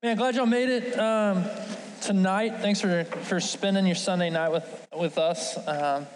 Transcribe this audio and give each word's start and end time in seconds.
Man, 0.00 0.16
glad 0.16 0.36
y'all 0.36 0.46
made 0.46 0.68
it 0.68 0.96
um, 0.96 1.44
tonight. 2.02 2.60
Thanks 2.60 2.80
for, 2.80 3.02
for 3.02 3.40
spending 3.40 3.84
your 3.84 3.96
Sunday 3.96 4.30
night 4.30 4.52
with, 4.52 4.86
with 4.96 5.18
us. 5.18 5.56
Um, 5.66 6.06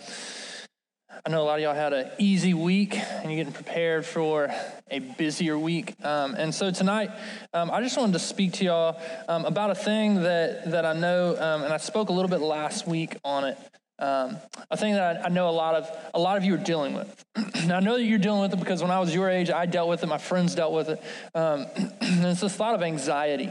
I 1.27 1.29
know 1.29 1.43
a 1.43 1.47
lot 1.47 1.59
of 1.59 1.65
y'all 1.65 1.75
had 1.75 1.93
an 1.93 2.09
easy 2.17 2.55
week 2.55 2.97
and 2.97 3.25
you're 3.25 3.39
getting 3.39 3.53
prepared 3.53 4.07
for 4.07 4.55
a 4.89 5.01
busier 5.01 5.59
week. 5.59 5.97
Um, 6.05 6.37
and 6.37 6.55
so 6.55 6.71
tonight, 6.71 7.11
um, 7.53 7.73
I 7.73 7.83
just 7.83 7.99
wanted 7.99 8.13
to 8.13 8.21
speak 8.21 8.53
to 8.55 8.65
y'all 8.65 9.01
um, 9.27 9.47
about 9.47 9.71
a 9.71 9.75
thing 9.75 10.23
that, 10.23 10.71
that 10.71 10.87
I 10.87 10.93
know, 10.93 11.31
um, 11.31 11.65
and 11.65 11.73
I 11.73 11.79
spoke 11.79 12.09
a 12.09 12.13
little 12.13 12.31
bit 12.31 12.41
last 12.41 12.87
week 12.87 13.17
on 13.25 13.43
it. 13.43 13.59
Um, 13.99 14.37
a 14.71 14.77
thing 14.77 14.95
that 14.95 15.23
I, 15.23 15.27
I, 15.27 15.29
know 15.29 15.49
a 15.49 15.51
lot 15.51 15.75
of 15.75 15.89
a 16.15 16.19
lot 16.19 16.37
of 16.37 16.45
you 16.45 16.55
are 16.55 16.59
dealing 16.59 16.95
with. 16.95 17.25
now, 17.67 17.77
I 17.77 17.81
know 17.81 17.97
that 17.97 18.05
you're 18.05 18.19
dealing 18.19 18.41
with 18.41 18.53
it 18.53 18.59
because 18.59 18.83
when 18.83 18.91
I 18.91 18.99
was 18.99 19.15
your 19.15 19.29
age, 19.29 19.49
I 19.51 19.67
dealt 19.67 19.89
with 19.89 20.03
it. 20.03 20.07
My 20.07 20.19
friends 20.19 20.55
dealt 20.57 20.73
with 20.73 20.89
it. 20.89 21.03
Um, 21.37 21.67
and 21.77 22.27
it's 22.27 22.41
this 22.41 22.55
thought 22.55 22.75
of 22.75 22.83
anxiety. 22.83 23.51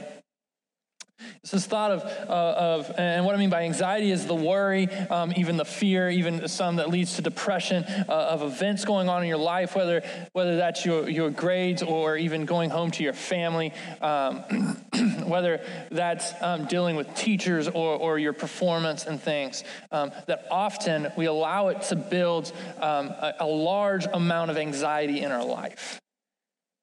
It's 1.43 1.51
this 1.51 1.65
thought 1.65 1.91
of, 1.91 2.03
uh, 2.03 2.31
of, 2.31 2.91
and 2.97 3.25
what 3.25 3.35
I 3.35 3.37
mean 3.37 3.49
by 3.49 3.63
anxiety 3.63 4.11
is 4.11 4.25
the 4.25 4.35
worry, 4.35 4.87
um, 5.09 5.33
even 5.35 5.57
the 5.57 5.65
fear, 5.65 6.09
even 6.09 6.47
some 6.47 6.77
that 6.77 6.89
leads 6.89 7.15
to 7.15 7.21
depression 7.21 7.83
uh, 7.83 8.11
of 8.11 8.43
events 8.43 8.85
going 8.85 9.09
on 9.09 9.23
in 9.23 9.27
your 9.27 9.37
life, 9.37 9.75
whether, 9.75 10.03
whether 10.33 10.57
that's 10.57 10.85
your, 10.85 11.09
your 11.09 11.29
grades 11.29 11.81
or 11.81 12.17
even 12.17 12.45
going 12.45 12.69
home 12.69 12.91
to 12.91 13.03
your 13.03 13.13
family, 13.13 13.73
um, 14.01 14.37
whether 15.25 15.65
that's 15.89 16.33
um, 16.41 16.65
dealing 16.65 16.95
with 16.95 17.13
teachers 17.15 17.67
or, 17.67 17.95
or 17.95 18.19
your 18.19 18.33
performance 18.33 19.05
and 19.05 19.21
things, 19.21 19.63
um, 19.91 20.11
that 20.27 20.45
often 20.51 21.11
we 21.17 21.25
allow 21.25 21.69
it 21.69 21.81
to 21.83 21.95
build 21.95 22.51
um, 22.77 23.07
a, 23.07 23.35
a, 23.41 23.45
large 23.45 24.05
amount 24.05 24.49
of 24.49 24.57
anxiety 24.57 25.21
in 25.21 25.31
our 25.31 25.45
life. 25.45 25.99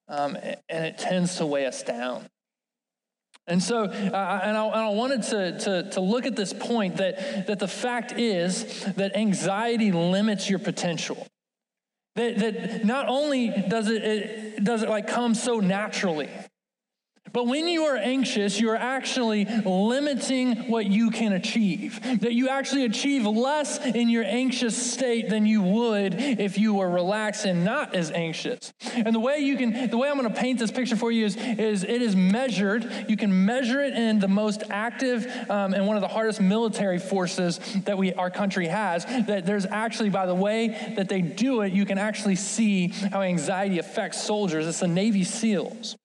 Um, 0.07 0.35
and 0.69 0.85
it 0.85 0.97
tends 0.97 1.35
to 1.37 1.45
weigh 1.45 1.65
us 1.65 1.83
down. 1.83 2.27
And 3.49 3.61
so, 3.61 3.85
uh, 3.85 3.85
and, 3.85 4.55
I, 4.55 4.65
and, 4.67 4.75
I, 4.75 4.89
wanted 4.89 5.23
to, 5.23 5.59
to, 5.59 5.89
to 5.91 6.01
look 6.01 6.27
at 6.27 6.35
this 6.35 6.53
point 6.53 6.97
that, 6.97 7.47
that 7.47 7.57
the 7.57 7.67
fact 7.67 8.11
is 8.11 8.85
that 8.95 9.15
anxiety 9.15 9.91
limits 9.91 10.47
your 10.47 10.59
potential. 10.59 11.27
That, 12.15 12.37
that 12.37 12.85
not 12.85 13.07
only 13.07 13.49
does 13.49 13.89
it, 13.89 14.03
it, 14.03 14.63
does 14.63 14.83
it 14.83 14.89
like 14.89 15.07
come 15.07 15.33
so 15.33 15.59
naturally, 15.59 16.29
but 17.33 17.47
when 17.47 17.67
you 17.67 17.85
are 17.85 17.97
anxious, 17.97 18.59
you 18.59 18.69
are 18.69 18.75
actually 18.75 19.45
limiting 19.45 20.69
what 20.69 20.85
you 20.85 21.11
can 21.11 21.33
achieve. 21.33 21.99
That 22.21 22.33
you 22.33 22.49
actually 22.49 22.85
achieve 22.85 23.25
less 23.25 23.77
in 23.85 24.09
your 24.09 24.23
anxious 24.23 24.91
state 24.91 25.29
than 25.29 25.45
you 25.45 25.61
would 25.61 26.15
if 26.15 26.57
you 26.57 26.73
were 26.75 26.89
relaxed 26.89 27.45
and 27.45 27.63
not 27.63 27.95
as 27.95 28.11
anxious. 28.11 28.73
And 28.93 29.13
the 29.13 29.19
way 29.19 29.39
you 29.39 29.57
can, 29.57 29.89
the 29.89 29.97
way 29.97 30.09
I'm 30.09 30.17
going 30.17 30.31
to 30.33 30.39
paint 30.39 30.59
this 30.59 30.71
picture 30.71 30.95
for 30.95 31.11
you 31.11 31.25
is, 31.25 31.35
is 31.35 31.83
it 31.83 32.01
is 32.01 32.15
measured. 32.15 33.05
You 33.07 33.17
can 33.17 33.45
measure 33.45 33.81
it 33.81 33.93
in 33.93 34.19
the 34.19 34.27
most 34.27 34.63
active 34.69 35.25
um, 35.49 35.73
and 35.73 35.87
one 35.87 35.95
of 35.95 36.01
the 36.01 36.07
hardest 36.07 36.41
military 36.41 36.99
forces 36.99 37.59
that 37.85 37.97
we 37.97 38.13
our 38.13 38.29
country 38.29 38.67
has. 38.67 39.05
That 39.05 39.45
there's 39.45 39.65
actually, 39.65 40.09
by 40.09 40.25
the 40.25 40.35
way 40.35 40.93
that 40.95 41.09
they 41.09 41.21
do 41.21 41.61
it, 41.61 41.73
you 41.73 41.85
can 41.85 41.97
actually 41.97 42.35
see 42.35 42.87
how 42.87 43.21
anxiety 43.21 43.79
affects 43.79 44.21
soldiers. 44.23 44.67
It's 44.67 44.79
the 44.79 44.87
Navy 44.87 45.23
SEALs. 45.23 45.95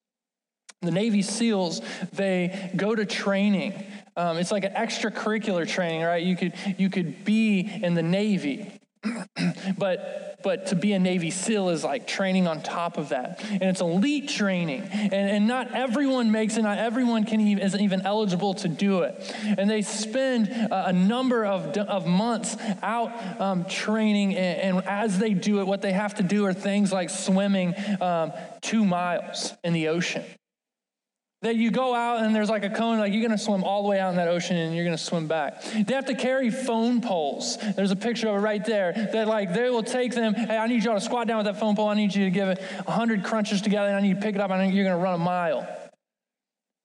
The 0.85 0.91
Navy 0.91 1.23
SEALs, 1.23 1.81
they 2.13 2.73
go 2.77 2.95
to 2.95 3.05
training. 3.05 3.85
Um, 4.17 4.37
it's 4.39 4.53
like 4.53 4.65
an 4.65 4.73
extracurricular 4.73 5.69
training, 5.69 6.03
right? 6.03 6.23
You 6.23 6.37
could, 6.37 6.55
you 6.79 6.91
could 6.91 7.25
be 7.25 7.61
in 7.61 7.95
the 7.95 8.03
Navy. 8.03 8.81
but 9.79 10.35
but 10.45 10.67
to 10.67 10.77
be 10.77 10.93
a 10.93 10.99
Navy 10.99 11.31
SEAL 11.31 11.71
is 11.71 11.83
like 11.83 12.07
training 12.07 12.47
on 12.47 12.63
top 12.63 12.99
of 12.99 13.09
that. 13.09 13.43
And 13.51 13.63
it's 13.63 13.81
elite 13.81 14.29
training. 14.29 14.83
And, 14.83 15.13
and 15.15 15.49
not 15.49 15.75
everyone 15.75 16.31
makes 16.31 16.57
it, 16.59 16.63
not 16.63 16.79
everyone 16.79 17.25
can 17.25 17.41
even, 17.41 17.65
isn't 17.65 17.81
even 17.81 18.03
eligible 18.03 18.53
to 18.55 18.69
do 18.69 19.01
it. 19.01 19.35
And 19.43 19.69
they 19.69 19.81
spend 19.81 20.49
a, 20.49 20.89
a 20.89 20.93
number 20.93 21.47
of, 21.47 21.77
of 21.79 22.07
months 22.07 22.57
out 22.83 23.41
um, 23.41 23.65
training. 23.65 24.37
And, 24.37 24.77
and, 24.77 24.87
as 24.87 25.19
they 25.19 25.33
do 25.33 25.61
it, 25.61 25.67
what 25.67 25.81
they 25.81 25.93
have 25.93 26.17
to 26.17 26.23
do 26.23 26.45
are 26.45 26.53
things 26.53 26.93
like 26.93 27.09
swimming 27.09 27.75
um, 28.03 28.33
two 28.61 28.85
miles 28.85 29.55
in 29.65 29.73
the 29.73 29.89
ocean. 29.89 30.23
That 31.45 31.57
you 31.57 31.71
go 31.71 31.95
out 31.95 32.23
and 32.23 32.35
there's 32.35 32.49
like 32.49 32.65
a 32.65 32.71
cone, 32.71 32.99
like 32.99 33.13
you're 33.13 33.29
to 33.29 33.37
swim 33.37 33.65
all 33.65 33.83
the 33.83 33.89
way 33.91 34.01
out 34.01 34.09
in 34.09 34.17
that 34.17 34.29
ocean 34.29 34.57
and 34.57 34.75
you're 34.75 34.87
to 34.87 34.97
swim 34.97 35.27
back. 35.27 35.63
They 35.63 35.93
have 35.93 36.07
to 36.07 36.15
carry 36.15 36.49
phone 36.49 37.03
poles. 37.03 37.59
There's 37.77 37.91
a 37.91 37.97
picture 37.97 38.29
of 38.29 38.37
it 38.37 38.39
right 38.39 38.65
there. 38.65 38.95
That 39.13 39.29
like 39.29 39.53
they 39.53 39.69
will 39.69 39.83
take 39.83 40.15
them. 40.15 40.33
Hey, 40.33 40.57
I 40.57 40.67
need 40.67 40.83
y'all 40.83 40.95
to 40.95 41.03
squat 41.03 41.27
down 41.27 41.37
with 41.37 41.45
that 41.45 41.61
phone 41.61 41.77
pole. 41.77 41.91
I 41.91 41.95
need 41.97 42.15
you 42.15 42.25
to 42.25 42.31
give 42.31 42.49
it 42.49 42.63
100 42.87 43.25
crunches 43.25 43.61
together 43.61 43.89
and 43.89 43.97
I 43.97 44.01
need 44.01 44.09
you 44.09 44.15
to 44.15 44.21
pick 44.23 44.37
it 44.37 44.41
up 44.41 44.51
and 44.51 44.73
you're 44.73 44.89
to 44.89 44.97
run 44.97 45.13
a 45.13 45.19
mile. 45.19 45.69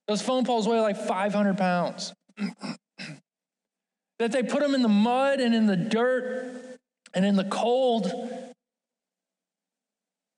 Those 0.09 0.21
phone 0.21 0.43
poles 0.43 0.67
weigh 0.67 0.81
like 0.81 0.97
500 0.97 1.57
pounds. 1.57 2.11
that 4.19 4.33
they 4.33 4.43
put 4.43 4.59
them 4.59 4.75
in 4.75 4.81
the 4.81 4.89
mud 4.89 5.39
and 5.39 5.55
in 5.55 5.67
the 5.67 5.77
dirt 5.77 6.77
and 7.13 7.23
in 7.23 7.37
the 7.37 7.45
cold. 7.45 8.11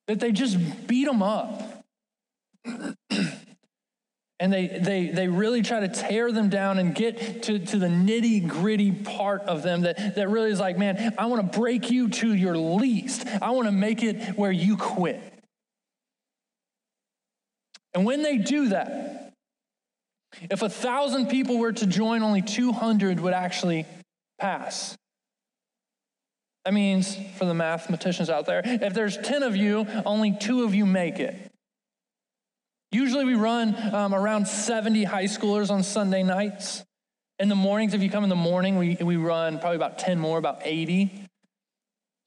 That 0.06 0.20
they 0.20 0.30
just 0.30 0.86
beat 0.86 1.06
them 1.06 1.24
up. 1.24 1.84
and 4.42 4.52
they, 4.52 4.66
they, 4.66 5.06
they 5.06 5.28
really 5.28 5.62
try 5.62 5.78
to 5.78 5.86
tear 5.86 6.32
them 6.32 6.48
down 6.48 6.80
and 6.80 6.96
get 6.96 7.44
to, 7.44 7.60
to 7.60 7.78
the 7.78 7.86
nitty 7.86 8.48
gritty 8.48 8.90
part 8.90 9.42
of 9.42 9.62
them 9.62 9.82
that, 9.82 10.16
that 10.16 10.28
really 10.28 10.50
is 10.50 10.58
like, 10.58 10.76
man, 10.76 11.14
I 11.16 11.26
want 11.26 11.52
to 11.52 11.58
break 11.60 11.92
you 11.92 12.08
to 12.08 12.34
your 12.34 12.58
least. 12.58 13.24
I 13.40 13.50
want 13.52 13.68
to 13.68 13.72
make 13.72 14.02
it 14.02 14.36
where 14.36 14.50
you 14.50 14.76
quit. 14.76 15.22
And 17.94 18.04
when 18.04 18.24
they 18.24 18.36
do 18.36 18.70
that, 18.70 19.32
if 20.50 20.62
a 20.62 20.68
thousand 20.68 21.28
people 21.28 21.58
were 21.58 21.72
to 21.74 21.86
join, 21.86 22.24
only 22.24 22.42
200 22.42 23.20
would 23.20 23.34
actually 23.34 23.86
pass. 24.40 24.96
That 26.64 26.74
means, 26.74 27.16
for 27.38 27.44
the 27.44 27.54
mathematicians 27.54 28.28
out 28.28 28.46
there, 28.46 28.62
if 28.64 28.92
there's 28.92 29.18
10 29.18 29.44
of 29.44 29.54
you, 29.54 29.86
only 30.04 30.36
two 30.36 30.64
of 30.64 30.74
you 30.74 30.84
make 30.84 31.20
it. 31.20 31.51
Usually 32.92 33.24
we 33.24 33.34
run 33.34 33.74
um, 33.94 34.14
around 34.14 34.46
70 34.46 35.04
high 35.04 35.24
schoolers 35.24 35.70
on 35.70 35.82
Sunday 35.82 36.22
nights. 36.22 36.84
In 37.38 37.48
the 37.48 37.54
mornings, 37.54 37.94
if 37.94 38.02
you 38.02 38.10
come 38.10 38.22
in 38.22 38.30
the 38.30 38.36
morning, 38.36 38.76
we, 38.76 38.96
we 39.00 39.16
run 39.16 39.58
probably 39.58 39.76
about 39.76 39.98
10 39.98 40.18
more, 40.18 40.38
about 40.38 40.60
80. 40.62 41.28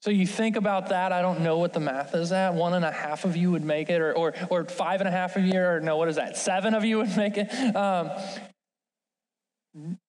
So 0.02 0.10
you 0.10 0.26
think 0.26 0.56
about 0.56 0.88
that. 0.88 1.12
I 1.12 1.22
don't 1.22 1.40
know 1.40 1.58
what 1.58 1.72
the 1.72 1.80
math 1.80 2.14
is 2.14 2.32
at. 2.32 2.54
One 2.54 2.74
and 2.74 2.84
a 2.84 2.90
half 2.90 3.24
of 3.24 3.36
you 3.36 3.52
would 3.52 3.64
make 3.64 3.88
it, 3.88 4.00
or, 4.00 4.12
or, 4.12 4.34
or 4.50 4.64
five 4.64 5.00
and 5.00 5.08
a 5.08 5.12
half 5.12 5.36
of 5.36 5.44
you, 5.44 5.58
or 5.58 5.80
no, 5.80 5.96
what 5.96 6.08
is 6.08 6.16
that? 6.16 6.36
Seven 6.36 6.74
of 6.74 6.84
you 6.84 6.98
would 6.98 7.16
make 7.16 7.36
it. 7.36 7.48
Um, 7.76 8.10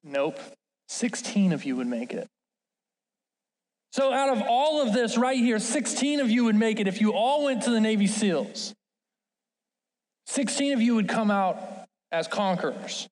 nope. 0.04 0.40
16 0.90 1.54
of 1.54 1.64
you 1.64 1.76
would 1.76 1.88
make 1.88 2.14
it. 2.14 2.28
So 3.92 4.12
out 4.12 4.36
of 4.36 4.44
all 4.48 4.82
of 4.82 4.94
this 4.94 5.18
right 5.18 5.38
here, 5.38 5.60
16 5.60 6.20
of 6.20 6.30
you 6.30 6.46
would 6.46 6.56
make 6.56 6.80
it 6.80 6.88
if 6.88 7.00
you 7.00 7.14
all 7.14 7.46
went 7.46 7.64
to 7.64 7.70
the 7.70 7.80
Navy 7.80 8.08
SEALs. 8.08 8.74
16 10.28 10.74
of 10.74 10.82
you 10.82 10.96
would 10.96 11.08
come 11.08 11.32
out 11.32 11.58
as 12.12 12.28
conquerors. 12.28 13.08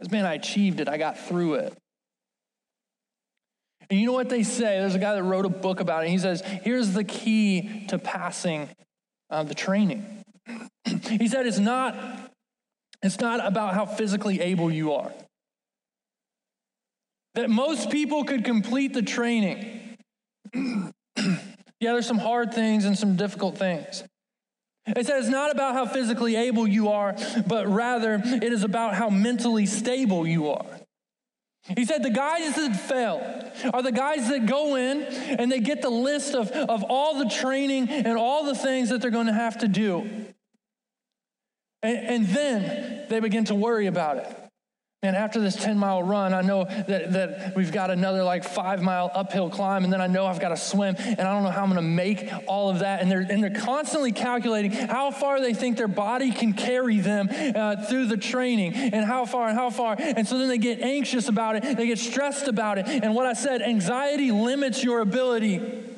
As 0.00 0.10
man, 0.10 0.26
I 0.26 0.34
achieved 0.34 0.80
it, 0.80 0.88
I 0.88 0.98
got 0.98 1.18
through 1.18 1.54
it. 1.54 1.76
And 3.88 4.00
you 4.00 4.06
know 4.06 4.12
what 4.12 4.28
they 4.28 4.42
say? 4.42 4.80
There's 4.80 4.94
a 4.94 4.98
guy 4.98 5.14
that 5.14 5.22
wrote 5.22 5.46
a 5.46 5.50
book 5.50 5.80
about 5.80 6.04
it. 6.04 6.10
He 6.10 6.18
says, 6.18 6.42
here's 6.42 6.92
the 6.92 7.04
key 7.04 7.86
to 7.88 7.98
passing 7.98 8.68
uh, 9.30 9.44
the 9.44 9.54
training. 9.54 10.04
he 10.84 11.28
said, 11.28 11.46
it's 11.46 11.58
not, 11.58 11.96
it's 13.02 13.20
not 13.20 13.44
about 13.46 13.74
how 13.74 13.86
physically 13.86 14.40
able 14.40 14.70
you 14.70 14.92
are. 14.92 15.12
That 17.34 17.48
most 17.48 17.90
people 17.90 18.24
could 18.24 18.44
complete 18.44 18.92
the 18.92 19.02
training. 19.02 19.96
yeah, 20.54 20.92
there's 21.80 22.06
some 22.06 22.18
hard 22.18 22.52
things 22.52 22.84
and 22.84 22.98
some 22.98 23.16
difficult 23.16 23.56
things. 23.56 24.02
It 24.86 25.06
says 25.06 25.24
it's 25.24 25.28
not 25.28 25.50
about 25.50 25.74
how 25.74 25.86
physically 25.86 26.36
able 26.36 26.66
you 26.66 26.90
are, 26.90 27.16
but 27.46 27.66
rather 27.66 28.20
it 28.24 28.52
is 28.52 28.62
about 28.62 28.94
how 28.94 29.10
mentally 29.10 29.66
stable 29.66 30.26
you 30.26 30.50
are. 30.50 30.66
He 31.74 31.84
said 31.84 32.04
the 32.04 32.10
guys 32.10 32.54
that 32.54 32.76
fail 32.76 33.50
are 33.74 33.82
the 33.82 33.90
guys 33.90 34.28
that 34.28 34.46
go 34.46 34.76
in 34.76 35.02
and 35.02 35.50
they 35.50 35.58
get 35.58 35.82
the 35.82 35.90
list 35.90 36.34
of, 36.34 36.50
of 36.52 36.84
all 36.84 37.18
the 37.18 37.28
training 37.28 37.88
and 37.88 38.16
all 38.16 38.44
the 38.44 38.54
things 38.54 38.90
that 38.90 39.02
they're 39.02 39.10
going 39.10 39.26
to 39.26 39.32
have 39.32 39.58
to 39.58 39.68
do. 39.68 40.02
And, 41.82 41.98
and 41.98 42.26
then 42.28 43.08
they 43.08 43.18
begin 43.18 43.46
to 43.46 43.56
worry 43.56 43.88
about 43.88 44.18
it. 44.18 44.45
And 45.02 45.14
after 45.14 45.40
this 45.40 45.54
10 45.54 45.78
mile 45.78 46.02
run, 46.02 46.32
I 46.32 46.40
know 46.40 46.64
that, 46.64 47.12
that 47.12 47.54
we've 47.54 47.70
got 47.70 47.90
another 47.90 48.24
like 48.24 48.44
five 48.44 48.82
mile 48.82 49.10
uphill 49.14 49.50
climb, 49.50 49.84
and 49.84 49.92
then 49.92 50.00
I 50.00 50.06
know 50.06 50.26
I've 50.26 50.40
got 50.40 50.48
to 50.48 50.56
swim, 50.56 50.96
and 50.98 51.20
I 51.20 51.32
don't 51.34 51.44
know 51.44 51.50
how 51.50 51.62
I'm 51.62 51.70
going 51.70 51.76
to 51.76 51.82
make 51.82 52.28
all 52.46 52.70
of 52.70 52.80
that. 52.80 53.02
And 53.02 53.10
they're, 53.10 53.20
and 53.20 53.42
they're 53.42 53.50
constantly 53.50 54.10
calculating 54.10 54.72
how 54.72 55.10
far 55.10 55.40
they 55.40 55.54
think 55.54 55.76
their 55.76 55.86
body 55.86 56.32
can 56.32 56.54
carry 56.54 56.98
them 56.98 57.28
uh, 57.30 57.84
through 57.84 58.06
the 58.06 58.16
training, 58.16 58.74
and 58.74 59.04
how 59.04 59.26
far 59.26 59.48
and 59.48 59.56
how 59.56 59.70
far. 59.70 59.96
And 59.98 60.26
so 60.26 60.38
then 60.38 60.48
they 60.48 60.58
get 60.58 60.80
anxious 60.80 61.28
about 61.28 61.56
it, 61.56 61.76
they 61.76 61.86
get 61.86 61.98
stressed 61.98 62.48
about 62.48 62.78
it. 62.78 62.88
And 62.88 63.14
what 63.14 63.26
I 63.26 63.34
said, 63.34 63.62
anxiety 63.62 64.32
limits 64.32 64.82
your 64.82 65.00
ability 65.00 65.95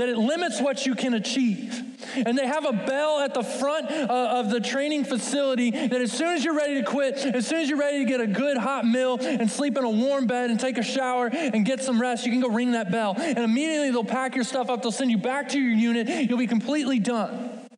that 0.00 0.08
it 0.08 0.16
limits 0.16 0.62
what 0.62 0.86
you 0.86 0.94
can 0.94 1.12
achieve. 1.12 1.82
And 2.16 2.36
they 2.36 2.46
have 2.46 2.64
a 2.64 2.72
bell 2.72 3.20
at 3.20 3.34
the 3.34 3.42
front 3.42 3.90
uh, 3.90 4.06
of 4.08 4.48
the 4.48 4.58
training 4.58 5.04
facility 5.04 5.70
that 5.70 6.00
as 6.00 6.10
soon 6.10 6.28
as 6.28 6.42
you're 6.42 6.56
ready 6.56 6.76
to 6.76 6.84
quit, 6.84 7.18
as 7.18 7.46
soon 7.46 7.60
as 7.60 7.68
you're 7.68 7.78
ready 7.78 7.98
to 7.98 8.06
get 8.06 8.18
a 8.18 8.26
good 8.26 8.56
hot 8.56 8.86
meal 8.86 9.18
and 9.20 9.50
sleep 9.50 9.76
in 9.76 9.84
a 9.84 9.90
warm 9.90 10.26
bed 10.26 10.48
and 10.50 10.58
take 10.58 10.78
a 10.78 10.82
shower 10.82 11.26
and 11.30 11.66
get 11.66 11.82
some 11.82 12.00
rest, 12.00 12.24
you 12.24 12.32
can 12.32 12.40
go 12.40 12.48
ring 12.48 12.72
that 12.72 12.90
bell. 12.90 13.14
And 13.18 13.38
immediately 13.38 13.90
they'll 13.90 14.02
pack 14.02 14.34
your 14.34 14.44
stuff 14.44 14.70
up, 14.70 14.80
they'll 14.80 14.90
send 14.90 15.10
you 15.10 15.18
back 15.18 15.50
to 15.50 15.60
your 15.60 15.76
unit, 15.76 16.08
you'll 16.28 16.38
be 16.38 16.46
completely 16.46 16.98
done. 16.98 17.68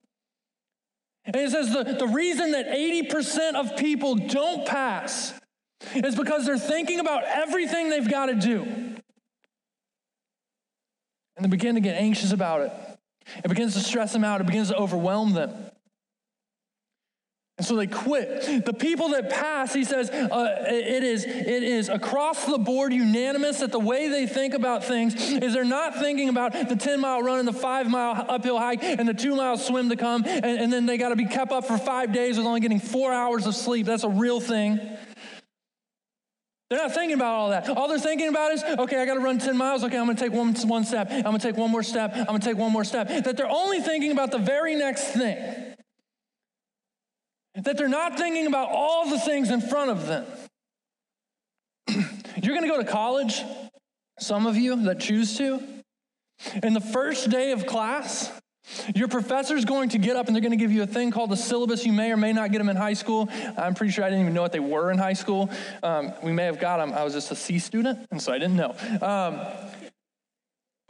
And 1.25 1.35
it 1.35 1.51
says 1.51 1.73
the, 1.73 1.97
the 1.99 2.07
reason 2.07 2.53
that 2.53 2.69
80% 2.69 3.55
of 3.55 3.77
people 3.77 4.15
don't 4.15 4.65
pass 4.65 5.35
is 5.93 6.15
because 6.15 6.47
they're 6.47 6.57
thinking 6.57 7.01
about 7.01 7.25
everything 7.25 7.91
they've 7.91 8.09
got 8.09 8.27
to 8.27 8.35
do. 8.35 8.92
And 11.37 11.45
they 11.45 11.49
begin 11.49 11.75
to 11.77 11.81
get 11.81 11.97
anxious 11.97 12.33
about 12.33 12.63
it. 12.63 12.73
It 13.45 13.49
begins 13.49 13.75
to 13.75 13.81
stress 13.81 14.13
them 14.13 14.25
out, 14.25 14.41
it 14.41 14.47
begins 14.47 14.69
to 14.69 14.77
overwhelm 14.77 15.33
them. 15.33 15.53
And 17.59 17.67
so 17.67 17.77
they 17.77 17.87
quit. 17.87 18.65
The 18.65 18.73
people 18.73 19.11
that 19.11 19.31
pass, 19.31 19.75
he 19.75 19.85
says, 19.85 20.11
uh, 20.11 20.65
it, 20.67 21.05
is, 21.05 21.25
it 21.25 21.63
is 21.63 21.91
across 21.91 22.47
the 22.47 22.59
board 22.59 22.93
unanimous 22.93 23.61
that 23.61 23.71
the 23.71 23.79
way 23.79 24.09
they 24.09 24.27
think 24.27 24.55
about 24.55 24.85
things 24.85 25.15
is 25.15 25.53
they're 25.53 25.63
not 25.63 25.95
thinking 25.97 26.29
about 26.29 26.53
the 26.69 26.75
10 26.75 27.01
mile 27.01 27.23
run 27.23 27.39
and 27.39 27.47
the 27.47 27.53
five 27.53 27.89
mile 27.89 28.25
uphill 28.29 28.59
hike 28.59 28.83
and 28.83 29.07
the 29.07 29.15
two 29.15 29.37
mile 29.37 29.59
swim 29.59 29.91
to 29.91 29.97
come, 29.97 30.25
and, 30.25 30.45
and 30.45 30.73
then 30.73 30.87
they 30.87 30.97
got 30.97 31.11
to 31.11 31.17
be 31.17 31.27
kept 31.27 31.53
up 31.53 31.67
for 31.67 31.77
five 31.77 32.13
days 32.13 32.39
with 32.39 32.47
only 32.47 32.61
getting 32.61 32.81
four 32.81 33.13
hours 33.13 33.47
of 33.47 33.55
sleep. 33.55 33.87
That's 33.87 34.05
a 34.05 34.09
real 34.09 34.41
thing. 34.41 34.81
They're 36.73 36.81
not 36.81 36.95
thinking 36.95 37.17
about 37.17 37.35
all 37.35 37.51
that. 37.51 37.69
All 37.69 37.87
they're 37.87 37.99
thinking 37.99 38.29
about 38.29 38.51
is, 38.53 38.65
okay, 38.65 39.03
I 39.03 39.05
got 39.05 39.13
to 39.13 39.21
run 39.21 39.39
10 39.39 39.59
miles. 39.59 39.85
Okay, 39.85 39.99
I'm 39.99 40.07
going 40.07 40.17
to 40.17 40.23
take 40.23 40.33
one, 40.33 40.55
one 40.67 40.85
step. 40.85 41.09
I'm 41.11 41.23
going 41.23 41.39
to 41.39 41.47
take 41.47 41.59
one 41.59 41.71
more 41.71 41.83
step. 41.83 42.13
I'm 42.17 42.25
going 42.25 42.41
to 42.41 42.47
take 42.47 42.57
one 42.57 42.73
more 42.73 42.83
step. 42.83 43.09
That 43.09 43.37
they're 43.37 43.47
only 43.47 43.81
thinking 43.81 44.11
about 44.11 44.31
the 44.31 44.39
very 44.39 44.75
next 44.75 45.09
thing. 45.09 45.37
That 47.57 47.77
they're 47.77 47.89
not 47.89 48.17
thinking 48.17 48.47
about 48.47 48.71
all 48.71 49.11
the 49.11 49.19
things 49.19 49.51
in 49.51 49.61
front 49.61 49.91
of 49.91 50.07
them. 50.07 50.25
You're 52.43 52.57
going 52.57 52.63
to 52.63 52.69
go 52.69 52.79
to 52.79 52.91
college, 52.91 53.43
some 54.19 54.47
of 54.47 54.57
you 54.57 54.83
that 54.85 54.99
choose 54.99 55.37
to. 55.37 55.63
And 56.63 56.75
the 56.75 56.81
first 56.81 57.29
day 57.29 57.53
of 57.53 57.67
class, 57.67 58.33
your 58.95 59.09
professor 59.09 59.57
is 59.57 59.65
going 59.65 59.91
to 59.91 59.99
get 59.99 60.17
up 60.17 60.27
and 60.27 60.35
they're 60.35 60.41
going 60.41 60.53
to 60.53 60.57
give 60.57 60.73
you 60.73 60.83
a 60.83 60.87
thing 60.87 61.11
called 61.11 61.33
a 61.33 61.37
syllabus. 61.37 61.85
You 61.85 61.93
may 61.93 62.13
or 62.13 62.17
may 62.17 62.33
not 62.33 62.53
get 62.53 62.59
them 62.59 62.69
in 62.69 62.77
high 62.77 62.95
school. 62.95 63.29
I'm 63.57 63.75
pretty 63.75 63.93
sure 63.93 64.05
I 64.05 64.09
didn't 64.09 64.23
even 64.23 64.35
know 64.35 64.43
what 64.43 64.53
they 64.53 64.61
were 64.61 64.91
in 64.91 64.99
high 64.99 65.13
school. 65.13 65.51
Um, 65.83 66.13
we 66.23 66.33
may 66.33 66.45
have 66.45 66.59
got 66.59 66.79
them. 66.79 66.93
I 66.93 67.05
was 67.05 67.13
just 67.13 67.31
a 67.31 67.37
C 67.37 67.59
student, 67.59 68.07
and 68.11 68.21
so 68.21 68.33
I 68.33 68.39
didn't 68.39 68.57
know. 68.57 68.75
Um, 69.01 69.41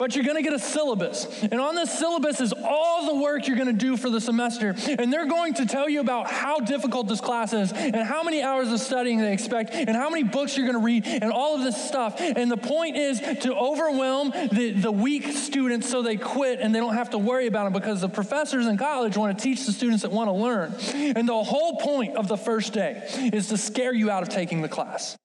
but 0.03 0.15
you're 0.15 0.25
going 0.25 0.35
to 0.35 0.41
get 0.41 0.51
a 0.51 0.59
syllabus. 0.59 1.43
And 1.43 1.61
on 1.61 1.75
this 1.75 1.97
syllabus 1.97 2.41
is 2.41 2.51
all 2.61 3.05
the 3.05 3.21
work 3.21 3.47
you're 3.47 3.55
going 3.55 3.67
to 3.67 3.71
do 3.71 3.95
for 3.95 4.09
the 4.09 4.19
semester. 4.19 4.75
And 4.99 5.13
they're 5.13 5.27
going 5.27 5.53
to 5.53 5.65
tell 5.65 5.87
you 5.87 6.01
about 6.01 6.29
how 6.29 6.59
difficult 6.59 7.07
this 7.07 7.21
class 7.21 7.53
is 7.53 7.71
and 7.71 7.95
how 7.95 8.21
many 8.21 8.43
hours 8.43 8.69
of 8.69 8.81
studying 8.81 9.19
they 9.19 9.31
expect 9.31 9.73
and 9.73 9.91
how 9.91 10.09
many 10.09 10.23
books 10.23 10.57
you're 10.57 10.65
going 10.65 10.77
to 10.77 10.83
read 10.83 11.07
and 11.07 11.31
all 11.31 11.55
of 11.55 11.63
this 11.63 11.81
stuff. 11.87 12.19
And 12.19 12.51
the 12.51 12.57
point 12.57 12.97
is 12.97 13.21
to 13.43 13.55
overwhelm 13.55 14.31
the, 14.51 14.71
the 14.71 14.91
weak 14.91 15.27
students 15.27 15.89
so 15.89 16.01
they 16.01 16.17
quit 16.17 16.59
and 16.59 16.75
they 16.75 16.79
don't 16.79 16.95
have 16.95 17.11
to 17.11 17.17
worry 17.17 17.47
about 17.47 17.63
them 17.63 17.71
because 17.71 18.01
the 18.01 18.09
professors 18.09 18.67
in 18.67 18.77
college 18.77 19.15
want 19.15 19.37
to 19.37 19.41
teach 19.41 19.65
the 19.65 19.71
students 19.71 20.01
that 20.01 20.11
want 20.11 20.27
to 20.27 20.33
learn. 20.33 20.75
And 21.15 21.29
the 21.29 21.43
whole 21.45 21.77
point 21.77 22.17
of 22.17 22.27
the 22.27 22.35
first 22.35 22.73
day 22.73 23.07
is 23.31 23.47
to 23.47 23.57
scare 23.57 23.93
you 23.93 24.11
out 24.11 24.21
of 24.21 24.27
taking 24.27 24.61
the 24.61 24.67
class. 24.67 25.15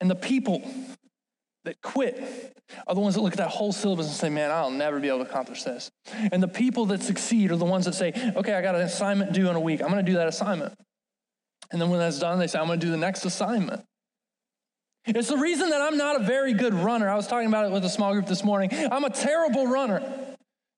And 0.00 0.10
the 0.10 0.14
people 0.14 0.62
that 1.64 1.80
quit 1.82 2.54
are 2.86 2.94
the 2.94 3.00
ones 3.00 3.14
that 3.14 3.20
look 3.20 3.32
at 3.32 3.38
that 3.38 3.50
whole 3.50 3.72
syllabus 3.72 4.06
and 4.06 4.14
say, 4.14 4.30
man, 4.30 4.50
I'll 4.50 4.70
never 4.70 4.98
be 4.98 5.08
able 5.08 5.24
to 5.24 5.30
accomplish 5.30 5.62
this. 5.62 5.90
And 6.32 6.42
the 6.42 6.48
people 6.48 6.86
that 6.86 7.02
succeed 7.02 7.50
are 7.50 7.56
the 7.56 7.64
ones 7.64 7.84
that 7.84 7.94
say, 7.94 8.12
okay, 8.36 8.54
I 8.54 8.62
got 8.62 8.74
an 8.74 8.82
assignment 8.82 9.32
due 9.32 9.48
in 9.50 9.56
a 9.56 9.60
week. 9.60 9.82
I'm 9.82 9.90
going 9.90 10.04
to 10.04 10.10
do 10.10 10.16
that 10.16 10.28
assignment. 10.28 10.74
And 11.70 11.80
then 11.80 11.90
when 11.90 12.00
that's 12.00 12.18
done, 12.18 12.38
they 12.38 12.46
say, 12.46 12.58
I'm 12.58 12.66
going 12.66 12.80
to 12.80 12.86
do 12.86 12.90
the 12.90 12.98
next 12.98 13.24
assignment. 13.24 13.84
It's 15.06 15.28
the 15.28 15.36
reason 15.36 15.70
that 15.70 15.80
I'm 15.80 15.96
not 15.96 16.20
a 16.20 16.24
very 16.24 16.52
good 16.52 16.74
runner. 16.74 17.08
I 17.08 17.14
was 17.14 17.26
talking 17.26 17.48
about 17.48 17.66
it 17.66 17.72
with 17.72 17.84
a 17.84 17.88
small 17.88 18.12
group 18.12 18.26
this 18.26 18.44
morning. 18.44 18.70
I'm 18.90 19.04
a 19.04 19.10
terrible 19.10 19.66
runner. 19.66 20.29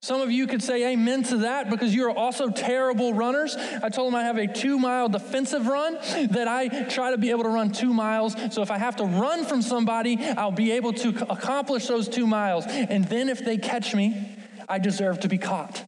Some 0.03 0.21
of 0.21 0.33
you 0.33 0.49
could 0.49 0.65
say 0.65 0.93
amen 0.93 1.23
to 1.25 1.37
that 1.39 1.71
because 1.71 1.95
you 1.95 2.07
are 2.07 2.11
also 2.11 2.51
terrible 2.51 3.15
runners. 3.15 3.55
I 3.57 3.89
told 3.89 4.09
them 4.09 4.17
I 4.17 4.25
have 4.25 4.37
a 4.37 4.49
two 4.49 4.77
mile 4.77 5.09
defensive 5.09 5.69
run 5.69 5.95
that 6.31 6.49
I 6.49 6.87
try 6.89 7.13
to 7.13 7.19
be 7.19 7.31
able 7.31 7.45
to 7.45 7.49
run 7.49 7.71
two 7.71 7.95
miles. 7.95 8.35
So 8.51 8.63
if 8.63 8.73
I 8.73 8.79
have 8.79 8.97
to 8.97 9.05
run 9.05 9.45
from 9.45 9.63
somebody, 9.63 10.19
I'll 10.21 10.51
be 10.51 10.73
able 10.73 10.93
to 10.95 11.11
accomplish 11.31 11.87
those 11.87 12.09
two 12.09 12.27
miles. 12.27 12.65
And 12.67 13.05
then 13.05 13.29
if 13.29 13.45
they 13.45 13.59
catch 13.59 13.95
me, 13.95 14.37
I 14.69 14.81
deserve 14.81 15.21
to 15.21 15.29
be 15.29 15.39
caught. 15.39 15.85